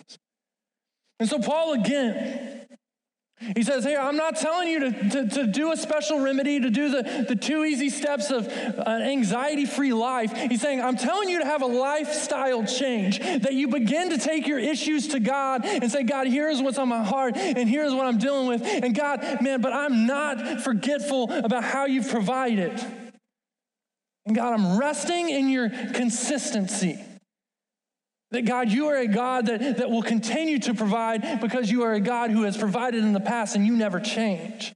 And 1.19 1.30
so, 1.30 1.38
Paul 1.38 1.73
again 1.73 2.59
he 3.56 3.63
says, 3.63 3.86
Hey, 3.86 3.95
I'm 3.95 4.17
not 4.17 4.36
telling 4.36 4.67
you 4.67 4.80
to, 4.80 5.10
to, 5.10 5.28
to, 5.28 5.47
do 5.47 5.71
a 5.71 5.78
special 5.78 6.19
remedy, 6.19 6.60
to 6.60 6.69
do 6.69 6.89
the, 6.89 7.25
the 7.28 7.36
two 7.36 7.63
easy 7.63 7.89
steps 7.89 8.32
of 8.32 8.47
an 8.47 9.02
anxiety 9.02 9.65
free 9.65 9.93
life. 9.93 10.36
He's 10.36 10.62
saying, 10.62 10.82
I'm 10.82 10.97
telling 10.97 11.30
you 11.30 11.39
to 11.39 11.45
have 11.45 11.62
a 11.62 11.67
lifestyle 11.67 12.65
change, 12.65 13.19
that 13.19 13.54
you 13.54 13.69
begin 13.69 14.10
to 14.10 14.17
take 14.17 14.45
your 14.45 14.60
issues 14.60 15.10
to 15.10 15.19
God 15.19 15.65
and 15.65 15.89
say, 15.89 16.04
God, 16.04 16.28
here's 16.28 16.62
what's 16.62 16.78
on 16.78 16.89
my 16.89 17.04
heart, 17.04 17.38
and 17.38 17.69
here's 17.69 17.93
what 17.93 18.06
I'm 18.06 18.17
dealing 18.17 18.47
with. 18.47 18.62
And 18.62 18.93
God, 18.93 19.41
man, 19.41 19.62
but 19.62 19.71
I'm 19.71 20.06
not 20.06 20.62
forgetful 20.62 21.32
about 21.32 21.63
how 21.63 21.86
you've 21.86 22.10
provided. 22.10 22.80
And 24.25 24.36
God, 24.36 24.54
I'm 24.54 24.78
resting 24.78 25.30
in 25.30 25.49
your 25.49 25.69
consistency. 25.69 27.04
That 28.32 28.46
God, 28.46 28.70
you 28.70 28.88
are 28.88 28.98
a 28.98 29.08
God 29.08 29.48
that, 29.48 29.78
that 29.78 29.89
will 29.89 30.04
continue 30.04 30.60
to 30.60 30.74
provide 30.74 31.42
because 31.42 31.72
you 31.72 31.84
are 31.84 31.94
a 31.94 32.00
God 32.00 32.30
who 32.30 32.44
has 32.44 32.56
provided 32.56 33.04
in 33.04 33.13
the 33.13 33.20
past 33.20 33.56
and 33.56 33.65
you 33.65 33.76
never 33.76 34.00
change. 34.00 34.74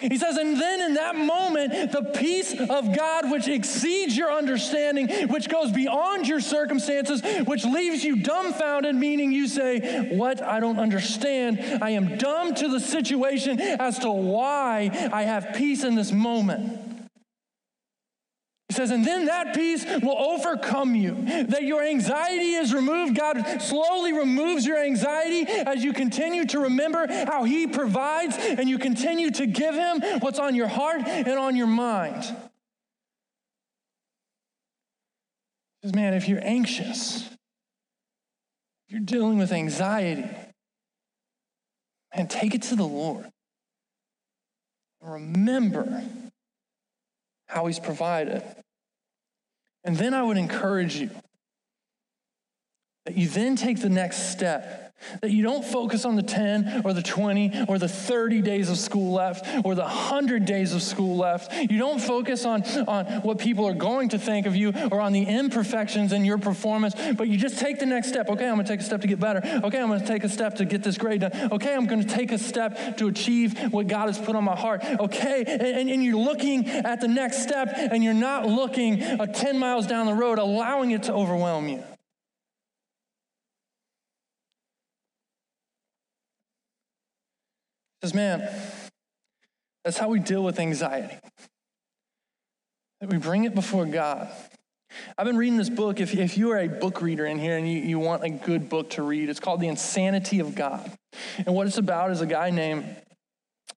He 0.00 0.16
says, 0.16 0.38
and 0.38 0.58
then 0.58 0.80
in 0.80 0.94
that 0.94 1.14
moment, 1.14 1.92
the 1.92 2.10
peace 2.14 2.52
of 2.58 2.96
God, 2.96 3.30
which 3.30 3.48
exceeds 3.48 4.16
your 4.16 4.32
understanding, 4.32 5.28
which 5.28 5.48
goes 5.48 5.72
beyond 5.72 6.26
your 6.26 6.40
circumstances, 6.40 7.22
which 7.44 7.64
leaves 7.64 8.02
you 8.02 8.22
dumbfounded, 8.22 8.94
meaning 8.94 9.30
you 9.30 9.46
say, 9.46 10.16
What? 10.16 10.42
I 10.42 10.58
don't 10.58 10.78
understand. 10.78 11.82
I 11.82 11.90
am 11.90 12.16
dumb 12.16 12.54
to 12.54 12.68
the 12.68 12.80
situation 12.80 13.60
as 13.60 13.98
to 14.00 14.10
why 14.10 15.10
I 15.12 15.24
have 15.24 15.54
peace 15.54 15.84
in 15.84 15.96
this 15.96 16.12
moment. 16.12 16.89
He 18.80 18.86
says, 18.86 18.92
and 18.92 19.04
then 19.04 19.26
that 19.26 19.54
peace 19.54 19.84
will 19.84 20.16
overcome 20.16 20.94
you. 20.94 21.14
That 21.48 21.64
your 21.64 21.82
anxiety 21.82 22.54
is 22.54 22.72
removed. 22.72 23.14
God 23.14 23.60
slowly 23.60 24.14
removes 24.14 24.64
your 24.64 24.82
anxiety 24.82 25.44
as 25.46 25.84
you 25.84 25.92
continue 25.92 26.46
to 26.46 26.60
remember 26.60 27.06
how 27.06 27.44
He 27.44 27.66
provides 27.66 28.38
and 28.38 28.70
you 28.70 28.78
continue 28.78 29.30
to 29.32 29.44
give 29.44 29.74
Him 29.74 30.00
what's 30.20 30.38
on 30.38 30.54
your 30.54 30.68
heart 30.68 31.02
and 31.02 31.38
on 31.38 31.56
your 31.56 31.66
mind. 31.66 32.24
Because, 35.82 35.94
man, 35.94 36.14
if 36.14 36.26
you're 36.26 36.42
anxious, 36.42 37.28
if 38.86 38.92
you're 38.92 39.00
dealing 39.00 39.36
with 39.38 39.52
anxiety, 39.52 40.24
and 42.12 42.30
take 42.30 42.54
it 42.54 42.62
to 42.62 42.76
the 42.76 42.86
Lord. 42.86 43.30
Remember 45.02 46.02
how 47.46 47.66
He's 47.66 47.78
provided. 47.78 48.42
And 49.84 49.96
then 49.96 50.14
I 50.14 50.22
would 50.22 50.36
encourage 50.36 50.96
you 50.96 51.10
that 53.06 53.16
you 53.16 53.28
then 53.28 53.56
take 53.56 53.80
the 53.80 53.88
next 53.88 54.30
step 54.30 54.89
that 55.20 55.30
you 55.30 55.42
don't 55.42 55.64
focus 55.64 56.04
on 56.04 56.16
the 56.16 56.22
10 56.22 56.82
or 56.84 56.92
the 56.92 57.02
20 57.02 57.66
or 57.68 57.78
the 57.78 57.88
30 57.88 58.42
days 58.42 58.68
of 58.68 58.78
school 58.78 59.12
left 59.12 59.46
or 59.64 59.74
the 59.74 59.82
100 59.82 60.44
days 60.44 60.74
of 60.74 60.82
school 60.82 61.16
left. 61.16 61.52
You 61.52 61.78
don't 61.78 62.00
focus 62.00 62.44
on, 62.44 62.62
on 62.86 63.06
what 63.22 63.38
people 63.38 63.66
are 63.66 63.74
going 63.74 64.10
to 64.10 64.18
think 64.18 64.46
of 64.46 64.56
you 64.56 64.72
or 64.90 65.00
on 65.00 65.12
the 65.12 65.22
imperfections 65.22 66.12
in 66.12 66.24
your 66.24 66.38
performance, 66.38 66.94
but 67.16 67.28
you 67.28 67.36
just 67.36 67.58
take 67.58 67.78
the 67.78 67.86
next 67.86 68.08
step. 68.08 68.28
Okay, 68.28 68.48
I'm 68.48 68.54
going 68.54 68.66
to 68.66 68.72
take 68.72 68.80
a 68.80 68.84
step 68.84 69.00
to 69.02 69.06
get 69.06 69.20
better. 69.20 69.40
Okay, 69.64 69.80
I'm 69.80 69.88
going 69.88 70.00
to 70.00 70.06
take 70.06 70.24
a 70.24 70.28
step 70.28 70.56
to 70.56 70.64
get 70.64 70.82
this 70.82 70.98
grade 70.98 71.22
done. 71.22 71.52
Okay, 71.52 71.74
I'm 71.74 71.86
going 71.86 72.02
to 72.02 72.08
take 72.08 72.32
a 72.32 72.38
step 72.38 72.96
to 72.98 73.08
achieve 73.08 73.72
what 73.72 73.86
God 73.86 74.06
has 74.06 74.18
put 74.18 74.36
on 74.36 74.44
my 74.44 74.56
heart. 74.56 74.84
Okay, 74.84 75.44
and, 75.46 75.90
and 75.90 76.04
you're 76.04 76.16
looking 76.16 76.66
at 76.68 77.00
the 77.00 77.08
next 77.08 77.42
step 77.42 77.72
and 77.74 78.02
you're 78.02 78.14
not 78.14 78.46
looking 78.46 79.02
uh, 79.02 79.26
10 79.26 79.58
miles 79.58 79.86
down 79.86 80.06
the 80.06 80.14
road, 80.14 80.38
allowing 80.38 80.90
it 80.90 81.04
to 81.04 81.12
overwhelm 81.12 81.68
you. 81.68 81.82
Says, 88.02 88.14
man, 88.14 88.48
that's 89.84 89.98
how 89.98 90.08
we 90.08 90.20
deal 90.20 90.42
with 90.42 90.58
anxiety. 90.58 91.16
That 93.00 93.10
we 93.10 93.18
bring 93.18 93.44
it 93.44 93.54
before 93.54 93.86
God. 93.86 94.28
I've 95.16 95.26
been 95.26 95.36
reading 95.36 95.58
this 95.58 95.70
book. 95.70 96.00
If, 96.00 96.14
if 96.14 96.36
you 96.36 96.50
are 96.50 96.58
a 96.58 96.68
book 96.68 97.00
reader 97.02 97.26
in 97.26 97.38
here 97.38 97.56
and 97.56 97.70
you, 97.70 97.78
you 97.78 97.98
want 97.98 98.24
a 98.24 98.30
good 98.30 98.68
book 98.68 98.90
to 98.90 99.02
read, 99.02 99.28
it's 99.28 99.40
called 99.40 99.60
The 99.60 99.68
Insanity 99.68 100.40
of 100.40 100.54
God. 100.54 100.90
And 101.46 101.54
what 101.54 101.66
it's 101.66 101.78
about 101.78 102.10
is 102.10 102.20
a 102.20 102.26
guy 102.26 102.50
named 102.50 102.96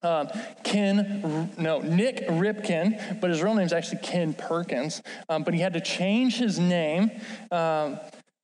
um, 0.01 0.29
Ken, 0.63 1.51
no, 1.57 1.79
Nik 1.79 2.27
Ripken, 2.27 3.21
but 3.21 3.29
his 3.29 3.41
real 3.41 3.53
name 3.53 3.65
is 3.65 3.73
actually 3.73 3.99
Ken 4.03 4.33
Perkins. 4.33 5.01
Um, 5.29 5.43
but 5.43 5.53
he 5.53 5.59
had 5.59 5.73
to 5.73 5.81
change 5.81 6.37
his 6.37 6.59
name 6.59 7.11
um, 7.51 7.99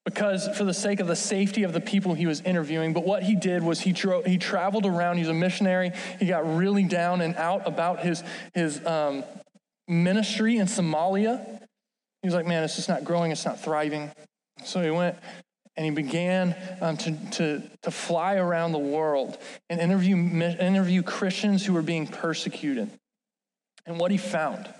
because 0.10 0.48
for 0.58 0.63
the 0.63 0.74
sake 0.74 1.00
of 1.00 1.06
the 1.06 1.15
safety 1.15 1.62
of 1.62 1.72
the 1.72 1.80
people 1.80 2.15
he 2.15 2.26
was 2.26 2.41
interviewing. 2.41 2.93
But 2.93 3.06
what 3.06 3.22
he 3.22 3.36
did 3.36 3.62
was 3.62 3.80
he, 3.80 3.93
tro- 3.93 4.24
he 4.24 4.39
traveled 4.39 4.88
around. 4.88 5.17
He's 5.17 5.28
a 5.28 5.34
missionary. 5.36 5.91
He 6.17 6.26
got 6.26 6.58
really 6.58 6.84
down 6.84 7.22
and 7.22 7.36
out 7.36 7.67
about 7.67 8.00
his, 8.00 8.24
his 8.56 8.84
um, 8.88 9.24
ministry 9.88 10.58
in 10.58 10.65
Somalia. 10.65 11.45
He 12.24 12.28
was 12.28 12.34
like, 12.34 12.48
man, 12.48 12.63
it's 12.63 12.76
just 12.76 12.89
not 12.89 13.04
growing. 13.04 13.32
It's 13.32 13.45
not 13.45 13.60
thriving. 13.60 14.12
So 14.65 14.82
he 14.82 14.89
went 14.89 15.15
and 15.78 15.86
he 15.86 15.91
began 15.91 16.56
um, 16.82 16.98
to, 16.98 17.15
to, 17.32 17.63
to 17.84 17.91
fly 17.91 18.36
around 18.36 18.72
the 18.72 18.80
world 18.80 19.38
and 19.69 19.80
interview, 19.80 20.17
interview 20.17 21.04
Christians 21.04 21.63
who 21.63 21.74
were 21.74 21.84
being 21.84 22.08
persecuted. 22.08 22.89
And 23.86 24.00
what 24.00 24.10
he 24.10 24.17
found, 24.17 24.74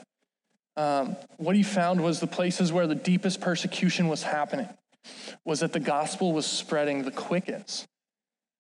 um, 0.76 1.16
what 1.38 1.56
he 1.56 1.62
found 1.62 2.02
was 2.02 2.20
the 2.20 2.28
places 2.28 2.74
where 2.74 2.88
the 2.88 2.96
deepest 2.96 3.42
persecution 3.42 4.08
was 4.08 4.24
happening 4.24 4.68
was 5.46 5.62
that 5.62 5.74
the 5.74 5.80
gospel 5.80 6.34
was 6.34 6.46
spreading 6.46 7.04
the 7.04 7.12
quickest. 7.12 7.88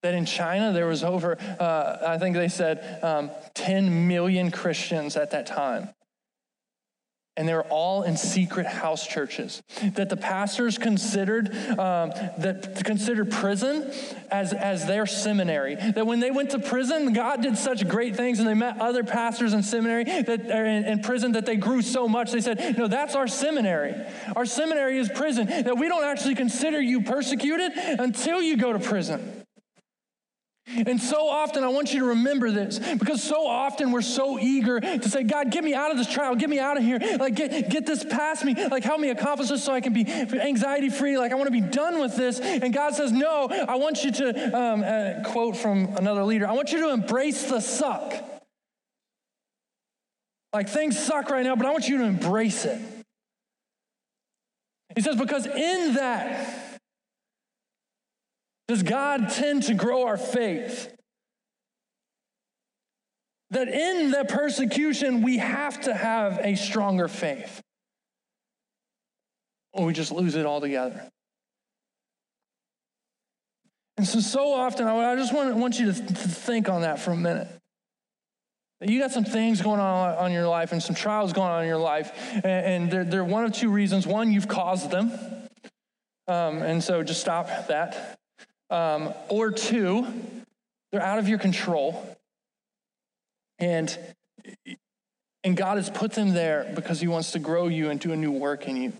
That 0.02 0.13
in 0.13 0.25
China, 0.25 0.71
there 0.71 0.88
was 0.88 1.04
over, 1.04 1.38
uh, 1.60 1.97
I 2.08 2.17
think 2.17 2.36
they 2.36 2.47
said, 2.47 3.04
um, 3.04 3.32
10 3.54 4.08
million 4.08 4.49
Christians 4.49 5.17
at 5.17 5.32
that 5.32 5.45
time 5.45 5.89
and 7.39 7.47
they 7.47 7.54
were 7.54 7.65
all 7.69 8.04
in 8.04 8.17
secret 8.17 8.67
house 8.67 9.08
churches. 9.08 9.63
That 9.95 10.10
the 10.10 10.17
pastors 10.17 10.78
considered 10.78 11.56
um, 11.80 12.12
that 12.38 12.82
considered 12.84 13.32
prison 13.32 13.89
as 14.30 14.52
as 14.52 14.86
their 14.86 15.06
seminary. 15.06 15.75
That 15.75 16.06
when 16.06 16.19
they 16.19 16.32
went 16.32 16.49
to 16.52 16.60
prison, 16.60 17.13
God 17.13 17.41
did 17.41 17.58
such 17.58 17.88
great 17.88 18.17
things, 18.17 18.39
and 18.39 18.47
they 18.47 18.54
met 18.54 18.82
other 18.82 19.06
pastors 19.06 19.54
in 19.54 19.63
seminary 19.63 20.04
that 20.04 20.52
are 20.52 20.65
in, 20.65 20.84
in 20.84 20.99
prison 20.99 21.32
that 21.32 21.45
they 21.45 21.56
grew 21.56 21.82
so 21.82 22.10
much. 22.10 22.34
They 22.34 22.41
said, 22.41 22.78
"No, 22.78 22.88
that's 22.88 23.15
our 23.15 23.28
seminary. 23.28 23.95
Our 24.36 24.45
seminary 24.45 24.99
is 24.99 25.08
prison. 25.08 25.47
That 25.47 25.78
we 25.78 25.88
don't 25.88 26.04
actually 26.04 26.36
consider 26.36 26.82
you 26.82 27.02
persecuted 27.04 27.71
until 27.78 28.41
you 28.41 28.58
go 28.58 28.73
to 28.73 28.80
prison." 28.80 29.38
And 30.75 31.01
so 31.01 31.27
often, 31.27 31.63
I 31.63 31.69
want 31.69 31.93
you 31.93 31.99
to 32.01 32.05
remember 32.08 32.51
this 32.51 32.79
because 32.79 33.23
so 33.23 33.47
often 33.47 33.91
we're 33.91 34.01
so 34.01 34.39
eager 34.39 34.79
to 34.79 35.10
say, 35.10 35.23
God, 35.23 35.51
get 35.51 35.63
me 35.63 35.73
out 35.73 35.91
of 35.91 35.97
this 35.97 36.08
trial, 36.08 36.36
get 36.36 36.49
me 36.49 36.60
out 36.60 36.77
of 36.77 36.84
here, 36.84 36.99
like 37.19 37.36
get, 37.36 37.69
get 37.69 37.86
this 37.86 38.03
past 38.03 38.45
me, 38.45 38.53
like 38.67 38.84
help 38.84 38.99
me 38.99 39.10
accomplish 39.10 39.49
this 39.49 39.63
so 39.63 39.73
I 39.73 39.82
can 39.82 39.93
be 39.93 40.08
anxiety 40.08 40.89
free, 40.89 41.17
like 41.17 41.32
I 41.32 41.36
want 41.36 41.47
to 41.47 41.51
be 41.51 41.62
done 41.62 41.99
with 41.99 42.15
this. 42.15 42.39
And 42.39 42.73
God 42.73 42.93
says, 42.93 43.12
No, 43.12 43.47
I 43.49 43.75
want 43.75 44.03
you 44.03 44.12
to, 44.12 44.58
um, 44.58 44.84
uh, 44.84 45.29
quote 45.32 45.58
from 45.58 45.95
another 45.97 46.23
leader, 46.23 46.47
I 46.47 46.53
want 46.53 46.71
you 46.71 46.82
to 46.82 46.89
embrace 46.89 47.49
the 47.49 47.60
suck. 47.60 48.13
Like 50.53 50.69
things 50.69 50.97
suck 50.97 51.29
right 51.29 51.43
now, 51.43 51.55
but 51.55 51.65
I 51.65 51.71
want 51.71 51.88
you 51.88 51.99
to 51.99 52.05
embrace 52.05 52.65
it. 52.65 52.79
He 54.95 55.01
says, 55.01 55.15
Because 55.15 55.45
in 55.45 55.93
that, 55.95 56.59
does 58.69 58.84
God 58.84 59.32
tend 59.32 59.63
to 59.63 59.73
grow 59.73 60.05
our 60.05 60.15
faith? 60.15 60.95
That 63.49 63.67
in 63.67 64.12
the 64.12 64.25
persecution, 64.29 65.23
we 65.23 65.39
have 65.39 65.82
to 65.82 65.93
have 65.95 66.39
a 66.43 66.53
stronger 66.53 67.08
faith, 67.08 67.62
or 69.73 69.88
we 69.88 69.93
just 69.93 70.12
lose 70.12 70.36
it 70.36 70.45
altogether. 70.45 71.10
And 73.97 74.08
so, 74.08 74.19
so 74.19 74.53
often, 74.53 74.88
I 74.88 75.15
just 75.15 75.34
want, 75.34 75.55
want 75.55 75.79
you 75.79 75.88
to, 75.88 75.93
think 75.93 76.69
on 76.69 76.82
that 76.82 76.99
for 76.99 77.10
a 77.10 77.17
minute. 77.17 77.47
You 78.82 78.99
got 78.99 79.10
some 79.10 79.25
things 79.25 79.63
going 79.63 79.79
on 79.79 80.15
on 80.15 80.32
your 80.32 80.47
life 80.47 80.73
and 80.73 80.82
some 80.82 80.93
trials 80.93 81.34
going 81.34 81.49
on 81.49 81.63
in 81.63 81.67
your 81.67 81.79
life, 81.79 82.12
and, 82.36 82.45
and 82.45 82.91
they're, 82.91 83.03
they're 83.03 83.25
one 83.25 83.45
of 83.45 83.51
two 83.51 83.71
reasons. 83.71 84.05
One, 84.05 84.32
you've 84.32 84.47
caused 84.47 84.91
them. 84.91 85.12
Um, 86.27 86.62
and 86.62 86.84
so 86.84 87.01
just 87.01 87.19
stop 87.19 87.47
that. 87.69 88.18
Um, 88.69 89.13
or 89.29 89.51
two, 89.51 90.08
they're 90.91 91.01
out 91.01 91.19
of 91.19 91.27
your 91.27 91.39
control. 91.39 92.17
And, 93.58 93.97
and 95.43 95.58
God 95.58 95.77
has 95.77 95.89
put 95.89 96.13
them 96.13 96.34
there 96.34 96.71
because 96.75 97.01
He 97.01 97.08
wants 97.08 97.32
to 97.32 97.39
grow 97.39 97.67
you 97.67 97.89
and 97.89 97.99
do 97.99 98.12
a 98.12 98.15
new 98.15 98.32
work 98.32 98.67
in 98.67 98.77
you. 98.77 98.93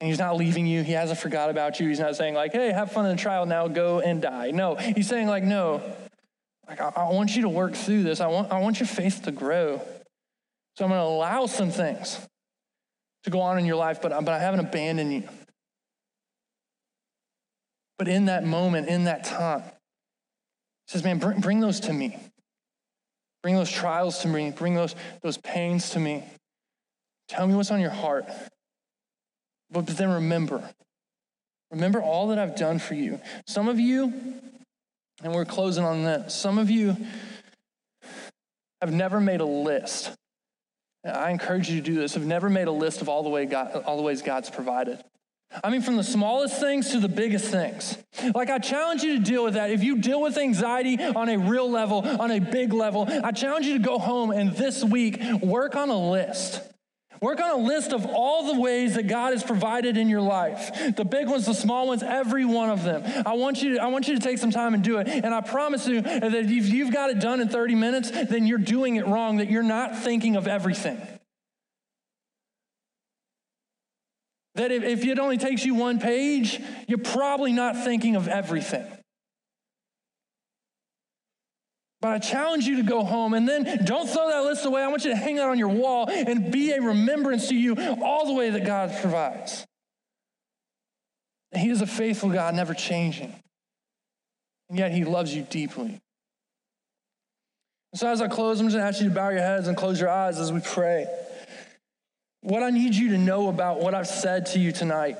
And 0.00 0.08
He's 0.08 0.18
not 0.18 0.36
leaving 0.36 0.66
you. 0.66 0.82
He 0.82 0.92
hasn't 0.92 1.18
forgot 1.18 1.48
about 1.48 1.80
you. 1.80 1.88
He's 1.88 2.00
not 2.00 2.16
saying, 2.16 2.34
like, 2.34 2.52
hey, 2.52 2.72
have 2.72 2.92
fun 2.92 3.06
in 3.06 3.16
the 3.16 3.22
trial, 3.22 3.46
now 3.46 3.68
go 3.68 4.00
and 4.00 4.20
die. 4.20 4.50
No, 4.50 4.74
He's 4.74 5.08
saying, 5.08 5.28
like, 5.28 5.44
no, 5.44 5.82
like, 6.68 6.80
I, 6.80 6.92
I 6.96 7.12
want 7.12 7.36
you 7.36 7.42
to 7.42 7.48
work 7.48 7.74
through 7.74 8.02
this. 8.02 8.20
I 8.20 8.26
want, 8.26 8.50
I 8.50 8.60
want 8.60 8.80
your 8.80 8.88
faith 8.88 9.22
to 9.22 9.32
grow. 9.32 9.80
So 10.76 10.84
I'm 10.84 10.90
going 10.90 11.00
to 11.00 11.06
allow 11.06 11.46
some 11.46 11.70
things 11.70 12.18
to 13.24 13.30
go 13.30 13.40
on 13.40 13.58
in 13.58 13.64
your 13.64 13.76
life, 13.76 14.02
but, 14.02 14.10
but 14.24 14.28
I 14.34 14.38
haven't 14.38 14.60
abandoned 14.60 15.12
you. 15.12 15.22
But 17.98 18.08
in 18.08 18.26
that 18.26 18.44
moment, 18.44 18.88
in 18.88 19.04
that 19.04 19.24
time, 19.24 19.62
says, 20.88 21.02
man, 21.02 21.18
bring, 21.18 21.40
bring 21.40 21.60
those 21.60 21.80
to 21.80 21.92
me. 21.92 22.18
Bring 23.42 23.56
those 23.56 23.70
trials 23.70 24.20
to 24.20 24.28
me. 24.28 24.50
Bring 24.50 24.74
those, 24.74 24.94
those 25.22 25.38
pains 25.38 25.90
to 25.90 26.00
me. 26.00 26.24
Tell 27.28 27.46
me 27.46 27.54
what's 27.54 27.70
on 27.70 27.80
your 27.80 27.90
heart. 27.90 28.26
But, 29.70 29.86
but 29.86 29.96
then 29.96 30.10
remember. 30.10 30.62
Remember 31.70 32.00
all 32.00 32.28
that 32.28 32.38
I've 32.38 32.56
done 32.56 32.78
for 32.78 32.94
you. 32.94 33.20
Some 33.46 33.68
of 33.68 33.80
you, 33.80 34.12
and 35.22 35.32
we're 35.32 35.44
closing 35.44 35.84
on 35.84 36.04
this, 36.04 36.34
some 36.34 36.58
of 36.58 36.70
you 36.70 36.96
have 38.80 38.92
never 38.92 39.20
made 39.20 39.40
a 39.40 39.46
list. 39.46 40.12
I 41.04 41.30
encourage 41.30 41.70
you 41.70 41.80
to 41.80 41.84
do 41.84 41.94
this. 41.94 42.14
Have 42.14 42.26
never 42.26 42.50
made 42.50 42.68
a 42.68 42.72
list 42.72 43.00
of 43.00 43.08
all 43.08 43.22
the 43.22 43.28
way 43.28 43.46
God, 43.46 43.82
all 43.84 43.96
the 43.96 44.02
ways 44.02 44.22
God's 44.22 44.50
provided. 44.50 45.02
I 45.62 45.70
mean, 45.70 45.80
from 45.80 45.96
the 45.96 46.04
smallest 46.04 46.60
things 46.60 46.90
to 46.90 47.00
the 47.00 47.08
biggest 47.08 47.46
things. 47.46 47.96
Like, 48.34 48.50
I 48.50 48.58
challenge 48.58 49.02
you 49.02 49.18
to 49.18 49.24
deal 49.24 49.44
with 49.44 49.54
that. 49.54 49.70
If 49.70 49.82
you 49.82 49.98
deal 49.98 50.20
with 50.20 50.36
anxiety 50.36 51.02
on 51.02 51.28
a 51.28 51.38
real 51.38 51.70
level, 51.70 52.06
on 52.20 52.30
a 52.30 52.40
big 52.40 52.72
level, 52.72 53.06
I 53.08 53.32
challenge 53.32 53.66
you 53.66 53.74
to 53.74 53.84
go 53.84 53.98
home 53.98 54.30
and 54.30 54.52
this 54.52 54.84
week 54.84 55.20
work 55.42 55.76
on 55.76 55.88
a 55.88 56.10
list. 56.10 56.60
Work 57.22 57.40
on 57.40 57.50
a 57.50 57.62
list 57.62 57.92
of 57.92 58.04
all 58.04 58.54
the 58.54 58.60
ways 58.60 58.96
that 58.96 59.06
God 59.06 59.32
has 59.32 59.42
provided 59.42 59.96
in 59.96 60.10
your 60.10 60.20
life. 60.20 60.94
The 60.96 61.04
big 61.04 61.28
ones, 61.28 61.46
the 61.46 61.54
small 61.54 61.88
ones, 61.88 62.02
every 62.02 62.44
one 62.44 62.68
of 62.68 62.82
them. 62.82 63.04
I 63.24 63.34
want 63.34 63.62
you 63.62 63.76
to, 63.76 63.82
I 63.82 63.86
want 63.86 64.06
you 64.06 64.14
to 64.14 64.20
take 64.20 64.36
some 64.36 64.50
time 64.50 64.74
and 64.74 64.84
do 64.84 64.98
it. 64.98 65.08
And 65.08 65.34
I 65.34 65.40
promise 65.40 65.88
you 65.88 66.02
that 66.02 66.34
if 66.34 66.68
you've 66.68 66.92
got 66.92 67.08
it 67.08 67.20
done 67.20 67.40
in 67.40 67.48
30 67.48 67.74
minutes, 67.74 68.10
then 68.10 68.46
you're 68.46 68.58
doing 68.58 68.96
it 68.96 69.06
wrong, 69.06 69.38
that 69.38 69.50
you're 69.50 69.62
not 69.62 69.98
thinking 69.98 70.36
of 70.36 70.46
everything. 70.46 71.00
That 74.56 74.72
if, 74.72 74.82
if 74.82 75.04
it 75.04 75.18
only 75.18 75.38
takes 75.38 75.64
you 75.64 75.74
one 75.74 75.98
page, 75.98 76.60
you're 76.88 76.98
probably 76.98 77.52
not 77.52 77.84
thinking 77.84 78.16
of 78.16 78.26
everything. 78.26 78.86
But 82.00 82.12
I 82.12 82.18
challenge 82.18 82.66
you 82.66 82.76
to 82.76 82.82
go 82.82 83.04
home 83.04 83.34
and 83.34 83.48
then 83.48 83.84
don't 83.84 84.08
throw 84.08 84.28
that 84.28 84.44
list 84.44 84.64
away. 84.64 84.82
I 84.82 84.88
want 84.88 85.04
you 85.04 85.10
to 85.10 85.16
hang 85.16 85.36
that 85.36 85.48
on 85.48 85.58
your 85.58 85.68
wall 85.68 86.08
and 86.08 86.50
be 86.50 86.70
a 86.72 86.80
remembrance 86.80 87.48
to 87.48 87.54
you 87.54 87.74
all 88.02 88.26
the 88.26 88.32
way 88.32 88.50
that 88.50 88.64
God 88.64 88.94
provides. 89.00 89.64
He 91.54 91.70
is 91.70 91.80
a 91.80 91.86
faithful 91.86 92.30
God, 92.30 92.54
never 92.54 92.74
changing. 92.74 93.34
And 94.68 94.78
yet 94.78 94.90
he 94.90 95.04
loves 95.04 95.34
you 95.34 95.42
deeply. 95.42 95.98
So 97.94 98.08
as 98.08 98.20
I 98.20 98.28
close, 98.28 98.60
I'm 98.60 98.66
just 98.66 98.76
gonna 98.76 98.88
ask 98.88 99.00
you 99.00 99.08
to 99.08 99.14
bow 99.14 99.30
your 99.30 99.40
heads 99.40 99.68
and 99.68 99.76
close 99.76 100.00
your 100.00 100.10
eyes 100.10 100.38
as 100.38 100.52
we 100.52 100.60
pray. 100.60 101.06
What 102.46 102.62
I 102.62 102.70
need 102.70 102.94
you 102.94 103.08
to 103.08 103.18
know 103.18 103.48
about 103.48 103.80
what 103.80 103.92
I've 103.92 104.06
said 104.06 104.46
to 104.46 104.60
you 104.60 104.70
tonight 104.70 105.16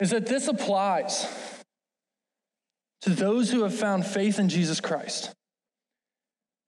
is 0.00 0.08
that 0.08 0.24
this 0.24 0.48
applies 0.48 1.26
to 3.02 3.10
those 3.10 3.50
who 3.50 3.62
have 3.62 3.74
found 3.74 4.06
faith 4.06 4.38
in 4.38 4.48
Jesus 4.48 4.80
Christ, 4.80 5.34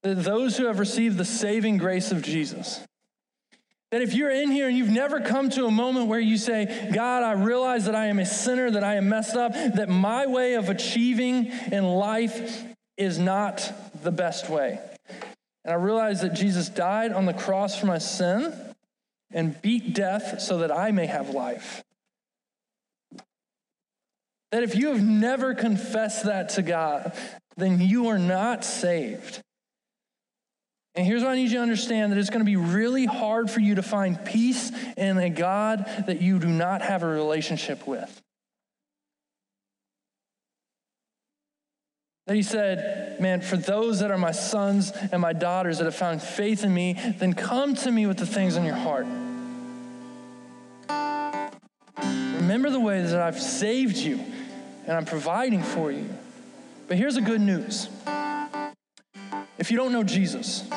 that 0.03 0.23
those 0.23 0.55
who 0.55 0.67
have 0.67 0.77
received 0.77 1.17
the 1.17 1.25
saving 1.25 1.79
grace 1.79 2.11
of 2.11 2.21
Jesus. 2.21 2.85
That 3.89 4.03
if 4.03 4.13
you're 4.13 4.29
in 4.29 4.51
here 4.51 4.67
and 4.67 4.77
you've 4.77 4.91
never 4.91 5.19
come 5.19 5.49
to 5.49 5.65
a 5.65 5.71
moment 5.71 6.05
where 6.05 6.19
you 6.19 6.37
say, 6.37 6.91
God, 6.93 7.23
I 7.23 7.31
realize 7.31 7.85
that 7.85 7.95
I 7.95 8.05
am 8.05 8.19
a 8.19 8.25
sinner, 8.27 8.69
that 8.69 8.83
I 8.83 8.97
am 8.97 9.09
messed 9.09 9.35
up, 9.35 9.53
that 9.53 9.89
my 9.89 10.27
way 10.27 10.53
of 10.53 10.69
achieving 10.69 11.47
in 11.71 11.85
life 11.85 12.63
is 12.97 13.17
not 13.17 13.73
the 14.03 14.11
best 14.11 14.47
way. 14.47 14.79
And 15.63 15.73
I 15.73 15.75
realize 15.75 16.21
that 16.21 16.33
Jesus 16.33 16.69
died 16.69 17.11
on 17.11 17.25
the 17.25 17.33
cross 17.33 17.77
for 17.77 17.85
my 17.85 17.97
sin 17.97 18.53
and 19.31 19.61
beat 19.61 19.93
death 19.93 20.41
so 20.41 20.59
that 20.59 20.71
I 20.71 20.91
may 20.91 21.05
have 21.05 21.29
life. 21.29 21.83
That 24.51 24.63
if 24.63 24.75
you 24.75 24.87
have 24.87 25.03
never 25.03 25.53
confessed 25.53 26.25
that 26.25 26.49
to 26.49 26.61
God, 26.61 27.13
then 27.55 27.79
you 27.79 28.07
are 28.07 28.17
not 28.17 28.63
saved. 28.63 29.41
And 30.95 31.05
here's 31.05 31.21
what 31.21 31.31
I 31.31 31.35
need 31.35 31.51
you 31.51 31.57
to 31.57 31.61
understand 31.61 32.11
that 32.11 32.17
it's 32.17 32.31
going 32.31 32.39
to 32.39 32.45
be 32.45 32.55
really 32.55 33.05
hard 33.05 33.51
for 33.51 33.59
you 33.59 33.75
to 33.75 33.83
find 33.83 34.23
peace 34.25 34.71
in 34.97 35.17
a 35.17 35.29
God 35.29 35.85
that 36.07 36.21
you 36.21 36.39
do 36.39 36.47
not 36.47 36.81
have 36.81 37.03
a 37.03 37.07
relationship 37.07 37.85
with. 37.85 38.21
That 42.29 42.35
he 42.35 42.43
said, 42.43 43.19
Man, 43.19 43.41
for 43.41 43.57
those 43.57 44.01
that 44.01 44.11
are 44.11 44.17
my 44.17 44.33
sons 44.33 44.91
and 45.11 45.19
my 45.19 45.33
daughters 45.33 45.79
that 45.79 45.85
have 45.85 45.95
found 45.95 46.21
faith 46.21 46.63
in 46.63 46.71
me, 46.71 46.95
then 47.17 47.33
come 47.33 47.73
to 47.73 47.91
me 47.91 48.05
with 48.05 48.17
the 48.17 48.27
things 48.27 48.55
in 48.55 48.65
your 48.65 48.75
heart. 48.75 49.07
Remember 52.35 52.69
the 52.69 52.79
way 52.79 53.01
that 53.01 53.19
I've 53.19 53.41
saved 53.41 53.97
you 53.97 54.19
and 54.85 54.91
I'm 54.91 55.05
providing 55.05 55.63
for 55.63 55.91
you. 55.91 56.07
But 56.87 56.97
here's 56.97 57.15
the 57.15 57.21
good 57.21 57.41
news 57.41 57.89
if 59.57 59.71
you 59.71 59.77
don't 59.77 59.91
know 59.91 60.03
Jesus, 60.03 60.69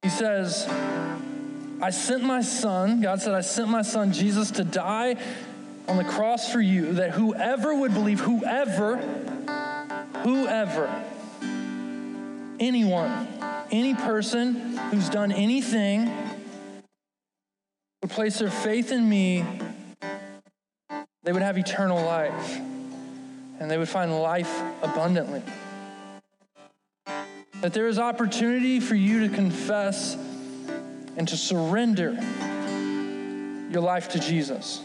he 0.00 0.08
says, 0.08 0.66
I 1.82 1.90
sent 1.90 2.22
my 2.22 2.40
son, 2.40 3.02
God 3.02 3.20
said, 3.20 3.34
I 3.34 3.42
sent 3.42 3.68
my 3.68 3.82
son 3.82 4.14
Jesus 4.14 4.52
to 4.52 4.64
die 4.64 5.16
on 5.86 5.98
the 5.98 6.04
cross 6.04 6.50
for 6.50 6.62
you, 6.62 6.94
that 6.94 7.10
whoever 7.10 7.74
would 7.74 7.92
believe, 7.92 8.20
whoever, 8.20 9.02
whoever, 10.24 10.90
anyone, 12.58 13.28
any 13.70 13.94
person 13.94 14.76
who's 14.90 15.08
done 15.10 15.30
anything 15.30 16.10
would 18.02 18.10
place 18.10 18.38
their 18.38 18.50
faith 18.50 18.90
in 18.90 19.06
me, 19.08 19.44
they 21.22 21.32
would 21.32 21.42
have 21.42 21.58
eternal 21.58 22.02
life 22.02 22.58
and 23.60 23.70
they 23.70 23.78
would 23.78 23.88
find 23.88 24.18
life 24.18 24.62
abundantly. 24.82 25.42
That 27.60 27.72
there 27.72 27.86
is 27.86 27.98
opportunity 27.98 28.80
for 28.80 28.94
you 28.94 29.28
to 29.28 29.34
confess 29.34 30.16
and 31.16 31.28
to 31.28 31.36
surrender 31.36 32.12
your 33.70 33.82
life 33.82 34.08
to 34.10 34.18
Jesus. 34.18 34.80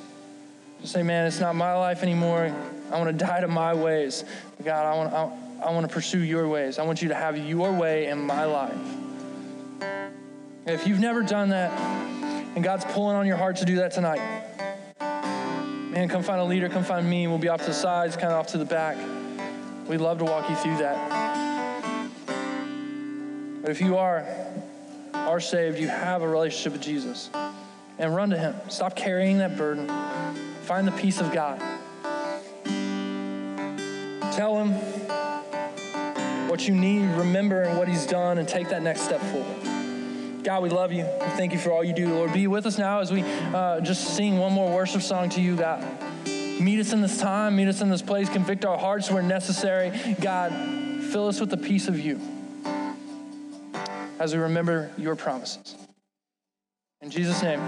To 0.81 0.87
say, 0.87 1.01
man, 1.01 1.27
it's 1.27 1.39
not 1.39 1.55
my 1.55 1.73
life 1.73 2.03
anymore. 2.03 2.53
I 2.91 2.97
want 2.97 3.17
to 3.17 3.25
die 3.25 3.41
to 3.41 3.47
my 3.47 3.73
ways. 3.73 4.23
God, 4.63 4.85
I 4.85 4.95
want, 4.95 5.13
I, 5.13 5.67
I 5.67 5.71
want 5.71 5.87
to 5.87 5.93
pursue 5.93 6.19
your 6.19 6.47
ways. 6.47 6.79
I 6.79 6.83
want 6.83 7.01
you 7.01 7.09
to 7.09 7.15
have 7.15 7.37
your 7.37 7.71
way 7.71 8.07
in 8.07 8.19
my 8.19 8.45
life. 8.45 8.77
If 10.65 10.87
you've 10.87 10.99
never 10.99 11.23
done 11.23 11.49
that, 11.49 11.71
and 12.55 12.63
God's 12.63 12.85
pulling 12.85 13.15
on 13.15 13.25
your 13.25 13.37
heart 13.37 13.57
to 13.57 13.65
do 13.65 13.77
that 13.77 13.91
tonight, 13.91 14.21
man, 14.99 16.09
come 16.09 16.23
find 16.23 16.41
a 16.41 16.43
leader, 16.43 16.69
come 16.69 16.83
find 16.83 17.09
me. 17.09 17.27
We'll 17.27 17.37
be 17.37 17.49
off 17.49 17.61
to 17.61 17.67
the 17.67 17.73
sides, 17.73 18.15
kind 18.15 18.31
of 18.31 18.39
off 18.39 18.47
to 18.47 18.57
the 18.57 18.65
back. 18.65 18.97
We'd 19.87 19.97
love 19.97 20.19
to 20.19 20.25
walk 20.25 20.49
you 20.49 20.55
through 20.55 20.77
that. 20.77 22.09
But 23.61 23.71
if 23.71 23.81
you 23.81 23.97
are, 23.97 24.25
are 25.13 25.39
saved, 25.39 25.79
you 25.79 25.87
have 25.87 26.21
a 26.21 26.27
relationship 26.27 26.73
with 26.73 26.81
Jesus, 26.81 27.29
and 27.97 28.15
run 28.15 28.29
to 28.29 28.37
Him. 28.37 28.55
Stop 28.69 28.95
carrying 28.95 29.39
that 29.39 29.57
burden. 29.57 29.87
Find 30.63 30.87
the 30.87 30.91
peace 30.91 31.19
of 31.19 31.31
God. 31.31 31.61
Tell 34.39 34.63
Him 34.63 34.71
what 36.47 36.65
you 36.65 36.73
need, 36.73 37.05
remember 37.17 37.63
and 37.63 37.77
what 37.77 37.89
He's 37.89 38.05
done, 38.05 38.37
and 38.37 38.47
take 38.47 38.69
that 38.69 38.81
next 38.81 39.01
step 39.01 39.19
forward. 39.19 40.45
God, 40.45 40.63
we 40.63 40.69
love 40.69 40.93
you. 40.93 41.03
We 41.03 41.27
thank 41.31 41.51
you 41.51 41.59
for 41.59 41.73
all 41.73 41.83
you 41.83 41.91
do. 41.91 42.07
Lord, 42.13 42.31
be 42.31 42.47
with 42.47 42.65
us 42.65 42.77
now 42.77 43.01
as 43.01 43.11
we 43.11 43.21
uh, 43.21 43.81
just 43.81 44.15
sing 44.15 44.37
one 44.37 44.53
more 44.53 44.73
worship 44.73 45.01
song 45.01 45.27
to 45.31 45.41
you, 45.41 45.57
God. 45.57 45.85
Meet 46.25 46.79
us 46.79 46.93
in 46.93 47.01
this 47.01 47.17
time, 47.17 47.57
meet 47.57 47.67
us 47.67 47.81
in 47.81 47.89
this 47.89 48.01
place, 48.01 48.29
convict 48.29 48.63
our 48.63 48.77
hearts 48.77 49.11
where 49.11 49.21
necessary. 49.21 49.91
God, 50.21 50.53
fill 51.11 51.27
us 51.27 51.41
with 51.41 51.49
the 51.49 51.57
peace 51.57 51.89
of 51.89 51.99
you 51.99 52.21
as 54.19 54.33
we 54.33 54.39
remember 54.39 54.89
your 54.97 55.17
promises. 55.17 55.75
In 57.01 57.09
Jesus' 57.09 57.43
name. 57.43 57.59